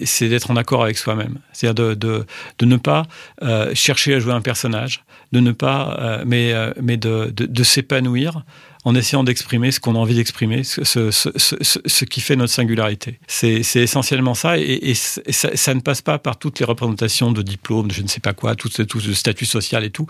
c'est 0.05 0.29
d'être 0.29 0.51
en 0.51 0.55
accord 0.55 0.83
avec 0.83 0.97
soi-même. 0.97 1.39
C'est-à-dire 1.53 1.95
de, 1.95 2.25
ne 2.61 2.77
pas 2.77 3.03
euh, 3.41 3.73
chercher 3.73 4.13
à 4.15 4.19
jouer 4.19 4.33
un 4.33 4.41
personnage, 4.41 5.03
de 5.31 5.39
ne 5.39 5.51
pas, 5.51 5.97
euh, 5.99 6.23
mais, 6.25 6.53
euh, 6.53 6.71
de, 7.31 7.63
s'épanouir 7.63 8.43
en 8.85 8.95
essayant 8.95 9.23
d'exprimer 9.23 9.71
ce 9.71 9.79
qu'on 9.81 9.95
a 9.95 9.97
envie 9.97 10.15
d'exprimer, 10.15 10.63
ce, 10.63 12.05
qui 12.05 12.21
fait 12.21 12.35
notre 12.37 12.53
singularité. 12.53 13.19
C'est 13.27 13.61
essentiellement 13.75 14.33
ça, 14.33 14.57
et, 14.57 14.93
ça, 14.93 15.73
ne 15.73 15.81
passe 15.81 16.01
pas 16.01 16.19
par 16.19 16.37
toutes 16.37 16.59
les 16.59 16.65
représentations 16.65 17.31
de 17.31 17.41
diplômes, 17.41 17.89
de 17.89 17.93
je 17.93 18.01
ne 18.01 18.07
sais 18.07 18.21
pas 18.21 18.33
quoi, 18.33 18.55
tout, 18.55 18.69
tout 18.69 19.01
statut 19.13 19.45
social 19.45 19.83
et 19.83 19.89
tout. 19.89 20.07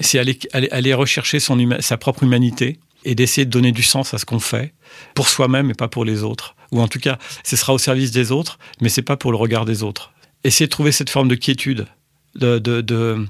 C'est 0.00 0.18
aller, 0.18 0.94
rechercher 0.94 1.38
sa 1.38 1.96
propre 1.96 2.24
humanité 2.24 2.78
et 3.04 3.14
d'essayer 3.14 3.44
de 3.44 3.50
donner 3.50 3.72
du 3.72 3.82
sens 3.82 4.14
à 4.14 4.18
ce 4.18 4.24
qu'on 4.24 4.40
fait 4.40 4.74
pour 5.14 5.28
soi-même 5.28 5.70
et 5.70 5.74
pas 5.74 5.88
pour 5.88 6.04
les 6.04 6.22
autres 6.22 6.54
ou 6.70 6.80
en 6.80 6.88
tout 6.88 6.98
cas, 6.98 7.18
ce 7.44 7.56
sera 7.56 7.72
au 7.72 7.78
service 7.78 8.10
des 8.10 8.32
autres, 8.32 8.58
mais 8.80 8.88
c'est 8.88 9.02
pas 9.02 9.16
pour 9.16 9.32
le 9.32 9.36
regard 9.36 9.64
des 9.64 9.82
autres. 9.82 10.12
Essayer 10.44 10.66
de 10.66 10.70
trouver 10.70 10.92
cette 10.92 11.10
forme 11.10 11.28
de 11.28 11.34
quiétude, 11.34 11.86
de, 12.34 12.58
de, 12.58 12.80
de, 12.80 13.26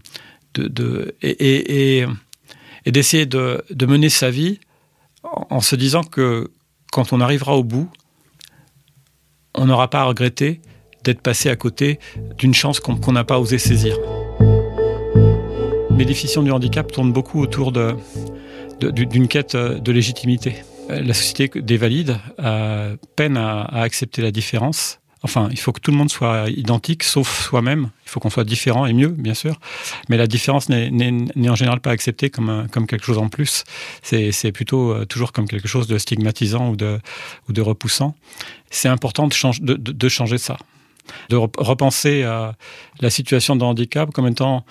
de 0.55 1.15
et, 1.23 2.01
et, 2.01 2.07
et 2.85 2.93
d'essayer 2.93 3.27
de, 3.27 3.65
de, 3.71 3.87
mener 3.87 4.09
sa 4.09 4.31
vie 4.31 4.59
en, 5.23 5.61
se 5.61 5.77
disant 5.77 6.03
que 6.03 6.51
quand 6.93 7.13
on 7.13 7.21
arrivera 7.21 7.57
au 7.57 7.65
bout, 7.65 7.91
on 9.55 9.67
n'aura 9.67 9.89
pas 9.89 10.01
à 10.01 10.05
regretter 10.05 10.61
d'être 11.05 11.21
passé 11.21 11.49
à 11.49 11.57
côté 11.57 11.99
d'une 12.39 12.55
chance 12.55 12.81
qu'on 12.81 13.13
n'a 13.13 13.25
pas 13.25 13.39
osé 13.39 13.59
saisir. 13.59 13.97
Définitions 16.09 16.43
du 16.43 16.51
handicap 16.51 16.91
tournent 16.91 17.13
beaucoup 17.13 17.43
autour 17.43 17.71
d'une 18.81 19.29
quête 19.29 19.57
de 19.57 19.93
légitimité. 19.93 20.57
Euh, 20.91 21.03
la 21.03 21.15
société 21.15 21.61
des 21.61 21.77
valides 21.77 22.19
euh, 22.39 22.97
peine 23.17 23.37
à, 23.37 23.63
accepter 23.65 24.23
la 24.23 24.31
différence. 24.31 25.01
Enfin, 25.23 25.49
il 25.51 25.59
faut 25.59 25.73
que 25.73 25.81
tout 25.81 25.91
le 25.91 25.97
monde 25.97 26.11
soit 26.11 26.49
identique, 26.49 27.03
sauf 27.03 27.47
soi-même. 27.47 27.91
Il 28.07 28.09
faut 28.09 28.21
qu'on 28.21 28.31
soit 28.31 28.45
différent 28.45 28.87
et 28.87 28.93
mieux, 28.93 29.09
bien 29.09 29.35
sûr. 29.35 29.59
Mais 30.09 30.17
la 30.17 30.29
différence 30.29 30.69
n'est 30.69 31.51
en 31.51 31.57
général 31.57 31.81
pas 31.81 31.91
acceptée 31.91 32.31
comme, 32.31 32.69
comme 32.71 32.87
quelque 32.87 33.05
chose 33.05 33.19
en 33.19 33.29
plus. 33.29 33.65
C'est 34.03 34.53
plutôt 34.53 34.93
euh, 34.93 35.05
toujours 35.07 35.33
comme 35.33 35.49
quelque 35.49 35.67
chose 35.67 35.89
de 35.89 35.99
stigmatisant 35.99 36.71
ou 36.71 36.77
de, 36.77 37.01
ou 37.49 37.53
de 37.53 37.61
repoussant. 37.61 38.15
C'est 38.71 38.89
important 38.89 39.27
de, 39.27 39.33
change, 39.33 39.61
de, 39.61 39.75
de, 39.75 39.91
de, 39.91 40.09
changer 40.09 40.39
ça. 40.39 40.57
De 41.31 41.37
repenser 41.37 42.23
à 42.23 42.55
la 43.01 43.11
situation 43.11 43.57
de 43.57 43.65
handicap 43.65 44.13
comme 44.13 44.29
étant 44.29 44.65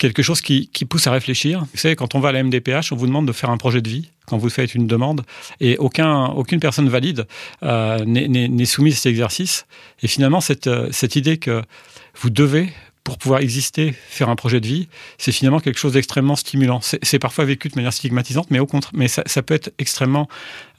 quelque 0.00 0.22
chose 0.22 0.40
qui, 0.40 0.68
qui, 0.72 0.86
pousse 0.86 1.06
à 1.06 1.12
réfléchir. 1.12 1.66
Vous 1.72 1.78
savez, 1.78 1.94
quand 1.94 2.14
on 2.14 2.20
va 2.20 2.30
à 2.30 2.32
la 2.32 2.42
MDPH, 2.42 2.90
on 2.90 2.96
vous 2.96 3.06
demande 3.06 3.28
de 3.28 3.32
faire 3.32 3.50
un 3.50 3.58
projet 3.58 3.82
de 3.82 3.88
vie 3.88 4.08
quand 4.26 4.38
vous 4.38 4.48
faites 4.48 4.74
une 4.74 4.86
demande, 4.86 5.22
et 5.60 5.76
aucun, 5.76 6.26
aucune 6.26 6.60
personne 6.60 6.88
valide 6.88 7.26
euh, 7.64 8.04
n'est 8.06 8.64
soumise 8.64 8.94
à 8.94 8.96
cet 8.96 9.10
exercice. 9.10 9.66
Et 10.02 10.08
finalement, 10.08 10.40
cette, 10.40 10.68
euh, 10.68 10.88
cette 10.92 11.16
idée 11.16 11.36
que 11.36 11.62
vous 12.20 12.30
devez 12.30 12.72
pour 13.04 13.16
pouvoir 13.18 13.40
exister, 13.40 13.92
faire 13.92 14.28
un 14.28 14.36
projet 14.36 14.60
de 14.60 14.66
vie, 14.66 14.88
c'est 15.16 15.32
finalement 15.32 15.60
quelque 15.60 15.78
chose 15.78 15.94
d'extrêmement 15.94 16.36
stimulant. 16.36 16.80
C'est 16.82 17.18
parfois 17.18 17.44
vécu 17.44 17.68
de 17.68 17.74
manière 17.76 17.92
stigmatisante, 17.92 18.50
mais 18.50 18.58
au 18.58 18.66
contraire, 18.66 18.92
mais 18.94 19.08
ça, 19.08 19.22
peut 19.42 19.54
être 19.54 19.72
extrêmement 19.78 20.28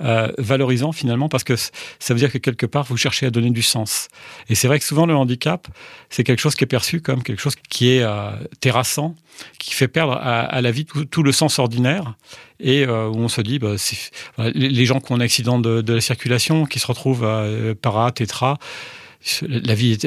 euh, 0.02 0.32
valorisant 0.38 0.92
finalement 0.92 1.30
parce 1.30 1.44
que 1.44 1.56
ça 1.56 2.14
veut 2.14 2.20
dire 2.20 2.32
que 2.32 2.38
quelque 2.38 2.66
part 2.66 2.86
vous 2.86 2.98
cherchez 2.98 3.26
à 3.26 3.32
donner 3.32 3.50
du 3.50 3.64
sens. 3.64 4.08
Et 4.50 4.56
c'est 4.56 4.68
vrai 4.68 4.78
que 4.80 4.86
souvent 4.86 5.06
le 5.06 5.16
handicap, 5.16 5.68
c'est 6.10 6.24
quelque 6.24 6.40
chose 6.40 6.56
qui 6.56 6.64
est 6.64 6.68
perçu 6.68 7.02
comme 7.02 7.24
quelque 7.24 7.42
chose 7.42 7.56
qui 7.70 7.90
est 7.90 8.04
euh, 8.04 8.32
terrassant, 8.60 9.16
qui 9.58 9.74
fait 9.74 9.88
perdre 9.88 10.14
à, 10.14 10.62
la 10.62 10.72
vie 10.72 10.86
tout, 10.86 11.24
le 11.24 11.32
sens 11.32 11.58
ordinaire 11.58 12.16
et 12.60 12.86
euh, 12.86 13.08
où 13.08 13.18
on 13.18 13.30
se 13.30 13.42
dit, 13.42 13.58
bah, 13.58 13.76
les 14.54 14.86
gens 14.86 15.00
qui 15.00 15.12
ont 15.12 15.16
un 15.16 15.22
accident 15.22 15.58
de, 15.58 15.94
la 15.94 16.02
circulation, 16.02 16.66
qui 16.66 16.80
se 16.80 16.86
retrouvent 16.86 17.76
para, 17.82 18.12
tétra, 18.12 18.60
la 19.42 19.74
vie 19.74 19.98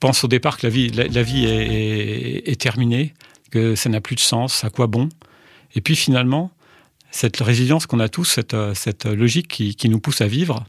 pense 0.00 0.24
au 0.24 0.28
départ 0.28 0.58
que 0.58 0.66
la 0.66 0.70
vie, 0.70 0.88
la, 0.90 1.22
vie 1.22 1.46
est, 1.46 2.60
terminée, 2.60 3.14
que 3.50 3.74
ça 3.74 3.88
n'a 3.88 4.00
plus 4.00 4.14
de 4.14 4.20
sens, 4.20 4.64
à 4.64 4.70
quoi 4.70 4.86
bon? 4.86 5.08
Et 5.74 5.80
puis 5.80 5.96
finalement, 5.96 6.50
cette 7.10 7.40
résilience 7.40 7.86
qu'on 7.86 8.00
a 8.00 8.08
tous, 8.08 8.24
cette, 8.24 8.56
cette 8.74 9.06
logique 9.06 9.48
qui, 9.48 9.88
nous 9.88 10.00
pousse 10.00 10.20
à 10.20 10.26
vivre, 10.26 10.64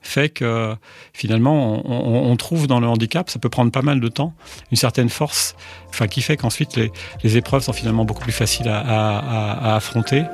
fait 0.00 0.28
que 0.28 0.74
finalement, 1.12 1.82
on, 1.86 2.36
trouve 2.36 2.66
dans 2.66 2.80
le 2.80 2.86
handicap, 2.86 3.30
ça 3.30 3.38
peut 3.38 3.48
prendre 3.48 3.70
pas 3.70 3.82
mal 3.82 4.00
de 4.00 4.08
temps, 4.08 4.34
une 4.70 4.76
certaine 4.76 5.08
force, 5.08 5.54
enfin, 5.88 6.08
qui 6.08 6.22
fait 6.22 6.36
qu'ensuite 6.36 6.76
les, 6.76 6.90
les, 7.22 7.36
épreuves 7.36 7.62
sont 7.62 7.72
finalement 7.72 8.04
beaucoup 8.04 8.22
plus 8.22 8.32
faciles 8.32 8.68
à, 8.68 8.78
à, 8.80 9.76
affronter. 9.76 10.24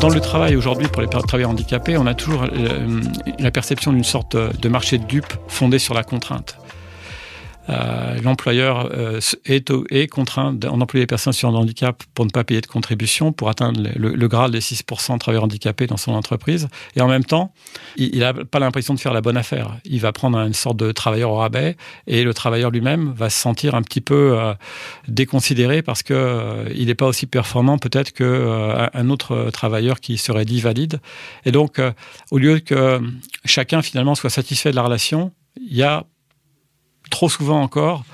Dans 0.00 0.08
le 0.08 0.20
travail 0.20 0.56
aujourd'hui, 0.56 0.88
pour 0.88 1.02
les 1.02 1.08
travailleurs 1.08 1.50
handicapés, 1.50 1.96
on 1.96 2.06
a 2.06 2.14
toujours 2.14 2.44
euh, 2.44 3.00
la 3.38 3.50
perception 3.50 3.92
d'une 3.92 4.04
sorte 4.04 4.36
de 4.36 4.68
marché 4.68 4.98
de 4.98 5.04
dupes 5.04 5.32
fondé 5.48 5.78
sur 5.78 5.94
la 5.94 6.02
contrainte. 6.02 6.58
Euh, 7.68 8.20
l'employeur 8.22 8.90
euh, 8.92 9.20
est, 9.44 9.72
est, 9.90 10.06
contraint 10.06 10.52
d'employer 10.52 11.02
les 11.02 11.06
personnes 11.06 11.32
sur 11.32 11.48
un 11.48 11.54
handicap 11.54 12.02
pour 12.14 12.24
ne 12.24 12.30
pas 12.30 12.44
payer 12.44 12.60
de 12.60 12.66
contribution, 12.66 13.32
pour 13.32 13.48
atteindre 13.48 13.80
le, 13.96 14.14
le 14.14 14.28
Graal 14.28 14.52
des 14.52 14.60
6% 14.60 15.14
de 15.14 15.18
travailleurs 15.18 15.44
handicapés 15.44 15.86
dans 15.86 15.96
son 15.96 16.12
entreprise. 16.12 16.68
Et 16.94 17.00
en 17.00 17.08
même 17.08 17.24
temps, 17.24 17.52
il 17.96 18.20
n'a 18.20 18.34
pas 18.34 18.58
l'impression 18.58 18.94
de 18.94 19.00
faire 19.00 19.12
la 19.12 19.20
bonne 19.20 19.36
affaire. 19.36 19.76
Il 19.84 20.00
va 20.00 20.12
prendre 20.12 20.38
une 20.38 20.54
sorte 20.54 20.76
de 20.76 20.92
travailleur 20.92 21.30
au 21.30 21.36
rabais 21.36 21.76
et 22.06 22.22
le 22.22 22.34
travailleur 22.34 22.70
lui-même 22.70 23.12
va 23.16 23.30
se 23.30 23.40
sentir 23.40 23.74
un 23.74 23.82
petit 23.82 24.00
peu 24.00 24.38
euh, 24.38 24.54
déconsidéré 25.08 25.82
parce 25.82 26.02
que 26.02 26.66
il 26.74 26.86
n'est 26.86 26.94
pas 26.94 27.06
aussi 27.06 27.26
performant 27.26 27.78
peut-être 27.78 28.12
qu'un 28.12 28.90
un 28.92 29.10
autre 29.10 29.50
travailleur 29.52 30.00
qui 30.00 30.18
serait 30.18 30.44
dit 30.44 30.60
valide. 30.60 31.00
Et 31.44 31.52
donc, 31.52 31.80
au 32.30 32.38
lieu 32.38 32.60
que 32.60 33.00
chacun 33.44 33.82
finalement 33.82 34.14
soit 34.14 34.30
satisfait 34.30 34.70
de 34.70 34.76
la 34.76 34.82
relation, 34.82 35.32
il 35.60 35.76
y 35.76 35.82
a 35.82 36.04
trop 37.16 37.30
souvent 37.30 37.62
encore 37.62 38.04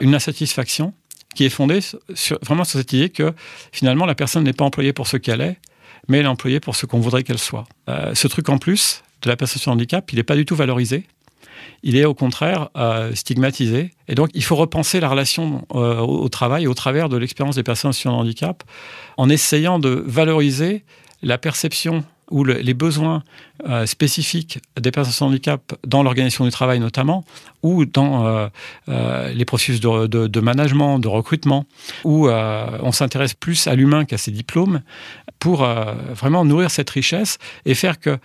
une 0.00 0.14
insatisfaction 0.14 0.94
qui 1.34 1.44
est 1.44 1.50
fondée 1.50 1.80
sur, 2.14 2.38
vraiment 2.40 2.64
sur 2.64 2.78
cette 2.78 2.90
idée 2.94 3.10
que 3.10 3.34
finalement 3.70 4.06
la 4.06 4.14
personne 4.14 4.44
n'est 4.44 4.54
pas 4.54 4.64
employée 4.64 4.94
pour 4.94 5.08
ce 5.08 5.18
qu'elle 5.18 5.42
est, 5.42 5.58
mais 6.08 6.18
elle 6.18 6.24
est 6.24 6.28
employée 6.28 6.58
pour 6.58 6.74
ce 6.74 6.86
qu'on 6.86 7.00
voudrait 7.00 7.22
qu'elle 7.22 7.38
soit. 7.38 7.66
Euh, 7.90 8.14
ce 8.14 8.28
truc 8.28 8.48
en 8.48 8.56
plus 8.56 9.02
de 9.20 9.28
la 9.28 9.36
personne 9.36 9.60
sur 9.60 9.70
handicap, 9.70 10.10
il 10.10 10.16
n'est 10.16 10.22
pas 10.22 10.36
du 10.36 10.46
tout 10.46 10.56
valorisé. 10.56 11.06
Il 11.82 11.96
est 11.96 12.06
au 12.06 12.14
contraire 12.14 12.70
euh, 12.78 13.14
stigmatisé. 13.14 13.90
Et 14.08 14.14
donc, 14.14 14.30
il 14.32 14.42
faut 14.42 14.56
repenser 14.56 15.00
la 15.00 15.10
relation 15.10 15.66
euh, 15.74 15.98
au, 15.98 16.30
travail 16.30 16.66
au 16.66 16.72
travers 16.72 17.10
de 17.10 17.18
l'expérience 17.18 17.56
des 17.56 17.62
personnes 17.62 17.92
sur 17.92 18.14
handicap 18.14 18.64
en 19.18 19.28
essayant 19.28 19.78
de 19.78 20.02
valoriser 20.06 20.84
la 21.22 21.36
perception 21.36 22.04
ou 22.30 22.44
les 22.44 22.74
besoins 22.74 23.22
euh, 23.68 23.84
spécifiques 23.86 24.60
des 24.80 24.90
personnes 24.90 25.12
sans 25.12 25.26
handicap 25.26 25.74
dans 25.86 26.02
l'organisation 26.02 26.44
du 26.44 26.50
travail 26.50 26.80
notamment, 26.80 27.24
ou 27.62 27.84
dans 27.84 28.26
euh, 28.26 28.48
euh, 28.88 29.32
les 29.32 29.44
processus 29.44 29.80
de, 29.80 30.06
de, 30.06 30.40
management, 30.40 30.98
de 30.98 31.08
recrutement, 31.08 31.66
où 32.04 32.28
on 32.28 32.92
s'intéresse 32.92 33.34
plus 33.34 33.66
à 33.66 33.74
l'humain 33.74 34.04
qu'à 34.04 34.18
ses 34.18 34.30
diplômes, 34.30 34.80
pour 35.38 35.66
vraiment 36.14 36.44
nourrir 36.44 36.70
cette 36.70 36.90
richesse 36.90 37.38
et 37.66 37.74
faire 37.74 37.98
que 37.98 38.18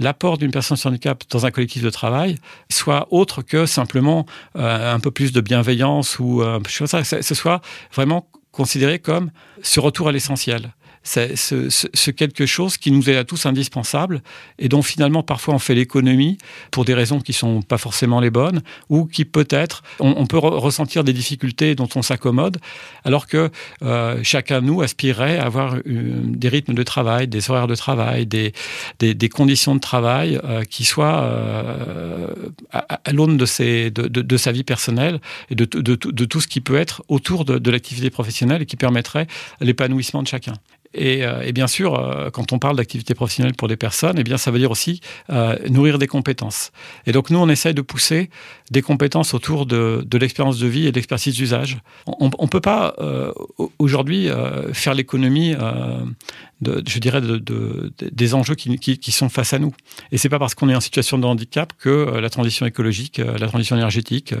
l'apport 0.00 0.38
d'une 0.38 0.50
personne 0.50 0.76
sans 0.76 0.88
handicap 0.88 1.22
dans 1.30 1.44
un 1.46 1.50
collectif 1.50 1.82
de 1.82 1.90
travail 1.90 2.38
soit 2.70 3.06
autre 3.10 3.42
que 3.42 3.66
simplement 3.66 4.26
un 4.54 5.00
peu 5.00 5.10
plus 5.10 5.32
de 5.32 5.40
bienveillance 5.40 6.18
ou 6.18 6.42
que 6.62 6.70
ce 6.70 7.34
soit 7.34 7.60
vraiment 7.92 8.26
considéré 8.52 8.98
comme 8.98 9.30
ce 9.62 9.80
retour 9.80 10.08
à 10.08 10.12
l'essentiel 10.12 10.72
c'est 11.02 11.36
ce, 11.36 12.10
quelque 12.10 12.46
chose 12.46 12.76
qui 12.76 12.90
nous 12.90 13.10
est 13.10 13.16
à 13.16 13.24
tous 13.24 13.46
indispensable 13.46 14.22
et 14.58 14.68
dont 14.68 14.82
finalement 14.82 15.22
parfois 15.22 15.54
on 15.54 15.58
fait 15.58 15.74
l'économie 15.74 16.38
pour 16.70 16.84
des 16.84 16.94
raisons 16.94 17.20
qui 17.20 17.32
sont 17.32 17.62
pas 17.62 17.78
forcément 17.78 18.20
les 18.20 18.30
bonnes 18.30 18.62
ou 18.88 19.06
qui 19.06 19.24
peut-être 19.24 19.82
on, 19.98 20.26
peut 20.26 20.38
ressentir 20.38 21.04
des 21.04 21.12
difficultés 21.12 21.74
dont 21.74 21.88
on 21.96 22.02
s'accommode 22.02 22.58
alors 23.04 23.26
que 23.26 23.50
euh, 23.82 24.20
chacun 24.22 24.60
de 24.60 24.66
nous 24.66 24.82
aspirerait 24.82 25.38
à 25.38 25.46
avoir 25.46 25.76
des 25.84 26.48
rythmes 26.48 26.74
de 26.74 26.82
travail, 26.82 27.28
des 27.28 27.50
horaires 27.50 27.66
de 27.66 27.74
travail, 27.74 28.26
des, 28.26 28.52
des, 28.98 29.28
conditions 29.28 29.74
de 29.74 29.80
travail 29.80 30.40
euh, 30.44 30.62
qui 30.64 30.84
soient 30.84 31.22
euh, 31.22 32.28
à, 32.72 33.12
l'aune 33.12 33.36
de, 33.36 33.88
de, 33.88 34.08
de, 34.08 34.36
sa 34.36 34.52
vie 34.52 34.64
personnelle 34.64 35.20
et 35.50 35.54
de, 35.54 35.64
de, 35.64 36.24
tout 36.24 36.40
ce 36.40 36.48
qui 36.48 36.60
peut 36.60 36.76
être 36.76 37.02
autour 37.08 37.44
de, 37.44 37.70
l'activité 37.70 38.10
professionnelle 38.10 38.62
et 38.62 38.66
qui 38.66 38.76
permettrait 38.76 39.26
l'épanouissement 39.60 40.22
de 40.22 40.28
chacun. 40.28 40.54
Euh, 40.98 41.42
et, 41.42 41.52
bien 41.52 41.66
sûr, 41.66 41.98
euh, 41.98 42.30
quand 42.30 42.52
on 42.52 42.58
parle 42.58 42.76
d'activité 42.76 43.14
professionnelle 43.14 43.54
pour 43.54 43.68
des 43.68 43.76
personnes, 43.76 44.16
eh 44.18 44.24
bien, 44.24 44.36
ça 44.36 44.50
veut 44.50 44.58
dire 44.58 44.70
aussi 44.70 45.00
euh, 45.30 45.56
nourrir 45.68 45.98
des 45.98 46.06
compétences. 46.06 46.72
Et 47.06 47.12
donc, 47.12 47.30
nous, 47.30 47.38
on 47.38 47.48
essaye 47.48 47.74
de 47.74 47.82
pousser 47.82 48.30
des 48.70 48.82
compétences 48.82 49.34
autour 49.34 49.66
de, 49.66 50.06
l'expérience 50.18 50.58
de 50.58 50.66
vie 50.66 50.86
et 50.86 50.90
de 50.90 50.96
l'expertise 50.96 51.34
d'usage. 51.34 51.78
On 52.06 52.26
ne 52.26 52.48
peut 52.48 52.60
pas 52.60 52.94
aujourd'hui 53.78 54.28
faire 54.72 54.94
l'économie 54.94 55.54
de, 56.62 56.82
je 56.86 56.98
dirais, 56.98 57.20
de, 57.20 57.92
des 57.98 58.34
enjeux 58.34 58.54
qui, 58.54 58.78
qui, 58.78 59.12
sont 59.12 59.28
face 59.28 59.52
à 59.52 59.58
nous. 59.58 59.74
Et 60.10 60.18
c'est 60.18 60.28
pas 60.28 60.38
parce 60.38 60.54
qu'on 60.54 60.68
est 60.68 60.74
en 60.74 60.80
situation 60.80 61.18
de 61.18 61.26
handicap 61.26 61.72
que 61.78 62.18
la 62.18 62.30
transition 62.30 62.64
écologique, 62.64 63.18
la 63.18 63.46
transition 63.48 63.76
énergétique 63.76 64.34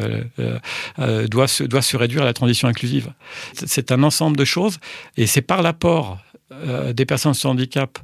doit, 1.28 1.48
se, 1.48 1.64
doit 1.64 1.82
se 1.82 1.96
réduire 1.96 2.22
à 2.22 2.26
la 2.26 2.32
transition 2.32 2.68
inclusive. 2.68 3.12
C'est 3.54 3.92
un 3.92 4.02
ensemble 4.02 4.36
de 4.36 4.44
choses, 4.44 4.78
et 5.16 5.26
c'est 5.26 5.42
par 5.42 5.62
l'apport 5.62 6.18
euh, 6.52 6.92
des 6.92 7.06
personnes 7.06 7.34
sans 7.34 7.50
handicap 7.50 7.98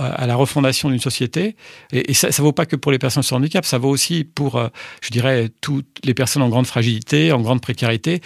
euh, 0.00 0.10
à 0.14 0.26
la 0.26 0.34
refondation 0.34 0.90
d'une 0.90 1.00
société. 1.00 1.56
Et, 1.92 2.14
ça 2.14 2.28
ne 2.28 2.32
vaut 2.32 2.52
pas 2.52 2.66
que 2.66 2.76
pour 2.76 2.90
les 2.90 2.98
personnes 2.98 3.22
sans 3.22 3.36
handicap, 3.36 3.64
ça 3.64 3.78
vaut 3.78 3.90
aussi 3.90 4.24
pour, 4.24 4.56
euh, 4.56 4.68
je 5.02 5.10
dirais, 5.10 5.50
toutes 5.60 6.00
les 6.04 6.14
personnes 6.14 6.42
en 6.42 6.48
grande 6.48 6.66
fragilité, 6.66 7.32
en 7.32 7.40
grande 7.40 7.60
précarité, 7.60 8.20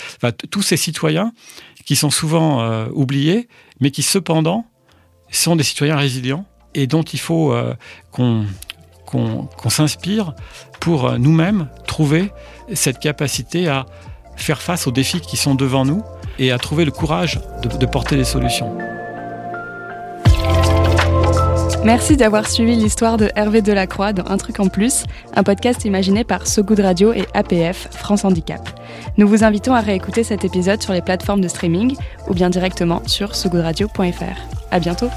tous 0.51 0.63
ces 0.63 0.77
citoyens 0.77 1.33
qui 1.85 1.95
sont 1.95 2.11
souvent 2.11 2.87
oubliés, 2.89 3.49
mais 3.81 3.93
qui 3.93 4.03
cependant 4.03 4.67
sont 5.37 5.57
des 5.57 5.65
citoyens 5.65 5.97
résilients 5.97 6.45
et 6.75 6.87
dont 6.87 7.03
il 7.03 7.19
faut 7.19 7.55
qu'on 8.13 8.47
qu'on 9.07 9.71
s'inspire 9.71 10.35
pour 10.81 11.19
nous-mêmes 11.19 11.69
trouver 11.87 12.33
cette 12.75 12.99
capacité 12.99 13.69
à 13.69 13.87
faire 14.37 14.61
face 14.61 14.87
aux 14.87 14.91
défis 14.91 15.21
qui 15.21 15.37
sont 15.37 15.55
devant 15.55 15.85
nous 15.85 16.03
et 16.39 16.53
à 16.53 16.59
trouver 16.59 16.85
le 16.85 16.91
courage 16.91 17.41
de 17.63 17.87
porter 17.87 18.17
des 18.17 18.25
solutions. 18.25 18.77
Merci 21.87 22.17
d'avoir 22.17 22.49
suivi 22.49 22.75
l'histoire 22.75 23.17
de 23.17 23.31
Hervé 23.37 23.63
Delacroix 23.63 24.13
dans 24.13 24.27
Un 24.27 24.39
truc 24.39 24.59
en 24.59 24.67
plus, 24.67 25.05
un 25.37 25.45
podcast 25.45 25.85
imaginé 25.85 26.25
par 26.25 26.49
So 26.49 26.65
Good 26.65 26.81
Radio 26.81 27.13
et 27.13 27.27
APF, 27.33 27.87
France 27.93 28.25
Handicap. 28.25 28.69
Nous 29.19 29.29
vous 29.29 29.45
invitons 29.45 29.73
à 29.73 29.83
réécouter 29.83 30.25
cet 30.25 30.45
épisode 30.45 30.83
sur 30.83 30.93
les 30.93 31.01
plateformes 31.01 31.41
de 31.41 31.47
streaming 31.47 31.95
ou 32.27 32.35
bien 32.35 32.51
directement 32.51 33.03
sur 33.07 33.37
sogoodradio.fr. 33.37 34.73
À 34.73 34.81
bientôt! 34.81 35.11